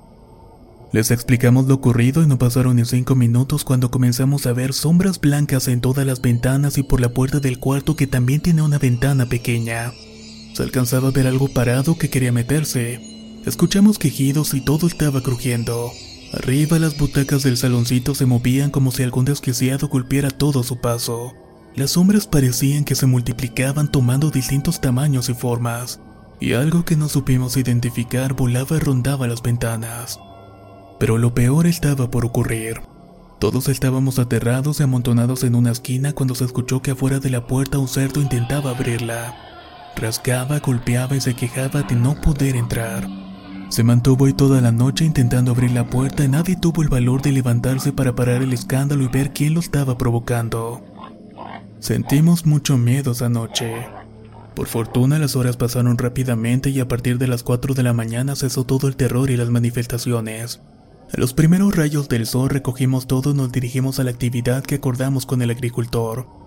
Les 0.92 1.10
explicamos 1.10 1.66
lo 1.66 1.74
ocurrido 1.74 2.22
y 2.22 2.28
no 2.28 2.38
pasaron 2.38 2.76
ni 2.76 2.84
cinco 2.84 3.16
minutos 3.16 3.64
cuando 3.64 3.90
comenzamos 3.90 4.46
a 4.46 4.52
ver 4.52 4.72
sombras 4.72 5.20
blancas 5.20 5.66
en 5.66 5.80
todas 5.80 6.06
las 6.06 6.22
ventanas 6.22 6.78
y 6.78 6.84
por 6.84 7.00
la 7.00 7.08
puerta 7.08 7.40
del 7.40 7.58
cuarto 7.58 7.96
que 7.96 8.06
también 8.06 8.40
tiene 8.40 8.62
una 8.62 8.78
ventana 8.78 9.26
pequeña. 9.26 9.90
Se 10.54 10.62
alcanzaba 10.62 11.08
a 11.08 11.10
ver 11.10 11.26
algo 11.26 11.48
parado 11.48 11.98
que 11.98 12.08
quería 12.08 12.30
meterse. 12.30 13.00
Escuchamos 13.44 13.98
quejidos 13.98 14.54
y 14.54 14.60
todo 14.60 14.86
estaba 14.86 15.20
crujiendo. 15.20 15.90
Arriba 16.32 16.78
las 16.78 16.96
butacas 16.96 17.42
del 17.42 17.56
saloncito 17.56 18.14
se 18.14 18.24
movían 18.24 18.70
como 18.70 18.92
si 18.92 19.02
algún 19.02 19.24
desquiciado 19.24 19.88
golpeara 19.88 20.30
todo 20.30 20.62
su 20.62 20.80
paso. 20.80 21.32
Las 21.74 21.90
sombras 21.90 22.28
parecían 22.28 22.84
que 22.84 22.94
se 22.94 23.06
multiplicaban 23.06 23.90
tomando 23.90 24.30
distintos 24.30 24.80
tamaños 24.80 25.28
y 25.28 25.34
formas, 25.34 25.98
y 26.38 26.52
algo 26.52 26.84
que 26.84 26.94
no 26.94 27.08
supimos 27.08 27.56
identificar 27.56 28.34
volaba 28.34 28.76
y 28.76 28.78
rondaba 28.78 29.26
las 29.26 29.42
ventanas. 29.42 30.20
Pero 31.00 31.18
lo 31.18 31.34
peor 31.34 31.66
estaba 31.66 32.12
por 32.12 32.24
ocurrir. 32.24 32.80
Todos 33.40 33.68
estábamos 33.68 34.20
aterrados 34.20 34.78
y 34.78 34.84
amontonados 34.84 35.42
en 35.42 35.56
una 35.56 35.72
esquina 35.72 36.12
cuando 36.12 36.36
se 36.36 36.44
escuchó 36.44 36.80
que 36.80 36.92
afuera 36.92 37.18
de 37.18 37.30
la 37.30 37.48
puerta 37.48 37.78
un 37.78 37.88
cerdo 37.88 38.20
intentaba 38.20 38.70
abrirla. 38.70 39.53
Rasgaba, 39.96 40.58
golpeaba 40.58 41.16
y 41.16 41.20
se 41.20 41.34
quejaba 41.34 41.82
de 41.82 41.94
no 41.94 42.20
poder 42.20 42.56
entrar. 42.56 43.08
Se 43.68 43.82
mantuvo 43.82 44.26
ahí 44.26 44.32
toda 44.32 44.60
la 44.60 44.72
noche 44.72 45.04
intentando 45.04 45.52
abrir 45.52 45.72
la 45.72 45.88
puerta 45.88 46.24
y 46.24 46.28
nadie 46.28 46.56
tuvo 46.56 46.82
el 46.82 46.88
valor 46.88 47.22
de 47.22 47.32
levantarse 47.32 47.92
para 47.92 48.14
parar 48.14 48.42
el 48.42 48.52
escándalo 48.52 49.02
y 49.04 49.08
ver 49.08 49.32
quién 49.32 49.54
lo 49.54 49.60
estaba 49.60 49.98
provocando. 49.98 50.82
Sentimos 51.80 52.46
mucho 52.46 52.78
miedo 52.78 53.12
esa 53.12 53.28
noche. 53.28 53.86
Por 54.54 54.68
fortuna 54.68 55.18
las 55.18 55.34
horas 55.34 55.56
pasaron 55.56 55.98
rápidamente 55.98 56.70
y 56.70 56.80
a 56.80 56.86
partir 56.86 57.18
de 57.18 57.26
las 57.26 57.42
4 57.42 57.74
de 57.74 57.82
la 57.82 57.92
mañana 57.92 58.36
cesó 58.36 58.64
todo 58.64 58.86
el 58.86 58.96
terror 58.96 59.30
y 59.30 59.36
las 59.36 59.50
manifestaciones. 59.50 60.60
A 61.12 61.20
los 61.20 61.34
primeros 61.34 61.76
rayos 61.76 62.08
del 62.08 62.26
sol 62.26 62.50
recogimos 62.50 63.06
todo 63.06 63.32
y 63.32 63.34
nos 63.34 63.52
dirigimos 63.52 63.98
a 63.98 64.04
la 64.04 64.10
actividad 64.10 64.64
que 64.64 64.76
acordamos 64.76 65.26
con 65.26 65.42
el 65.42 65.50
agricultor. 65.50 66.43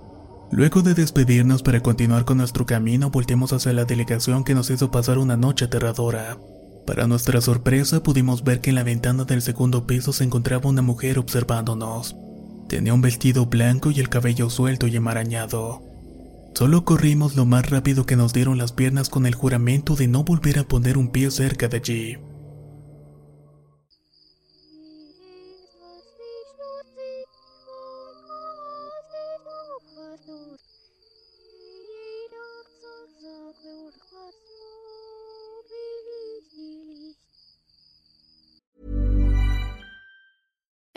Luego 0.51 0.81
de 0.81 0.93
despedirnos 0.93 1.61
para 1.61 1.81
continuar 1.81 2.23
con 2.23 2.37
nuestro 2.37 2.65
camino, 2.65 3.09
volteamos 3.09 3.51
hacia 3.51 3.73
la 3.73 3.85
delegación 3.85 4.43
que 4.43 4.55
nos 4.55 4.69
hizo 4.69 4.91
pasar 4.91 5.17
una 5.17 5.35
noche 5.35 5.65
aterradora. 5.65 6.37
Para 6.85 7.05
nuestra 7.05 7.41
sorpresa, 7.41 8.01
pudimos 8.01 8.45
ver 8.45 8.61
que 8.61 8.69
en 8.69 8.75
la 8.75 8.83
ventana 8.83 9.25
del 9.25 9.41
segundo 9.41 9.85
piso 9.85 10.13
se 10.13 10.23
encontraba 10.23 10.69
una 10.69 10.81
mujer 10.81 11.19
observándonos. 11.19 12.15
Tenía 12.69 12.93
un 12.93 13.01
vestido 13.01 13.45
blanco 13.47 13.91
y 13.91 13.99
el 13.99 14.07
cabello 14.07 14.49
suelto 14.49 14.87
y 14.87 14.95
enmarañado. 14.95 15.81
Solo 16.53 16.85
corrimos 16.85 17.35
lo 17.35 17.45
más 17.45 17.69
rápido 17.69 18.05
que 18.05 18.15
nos 18.15 18.31
dieron 18.31 18.57
las 18.57 18.71
piernas 18.71 19.09
con 19.09 19.25
el 19.25 19.35
juramento 19.35 19.95
de 19.95 20.07
no 20.07 20.23
volver 20.23 20.59
a 20.59 20.63
poner 20.63 20.97
un 20.97 21.09
pie 21.09 21.29
cerca 21.29 21.67
de 21.67 21.77
allí. 21.77 22.17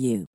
you. 0.00 0.26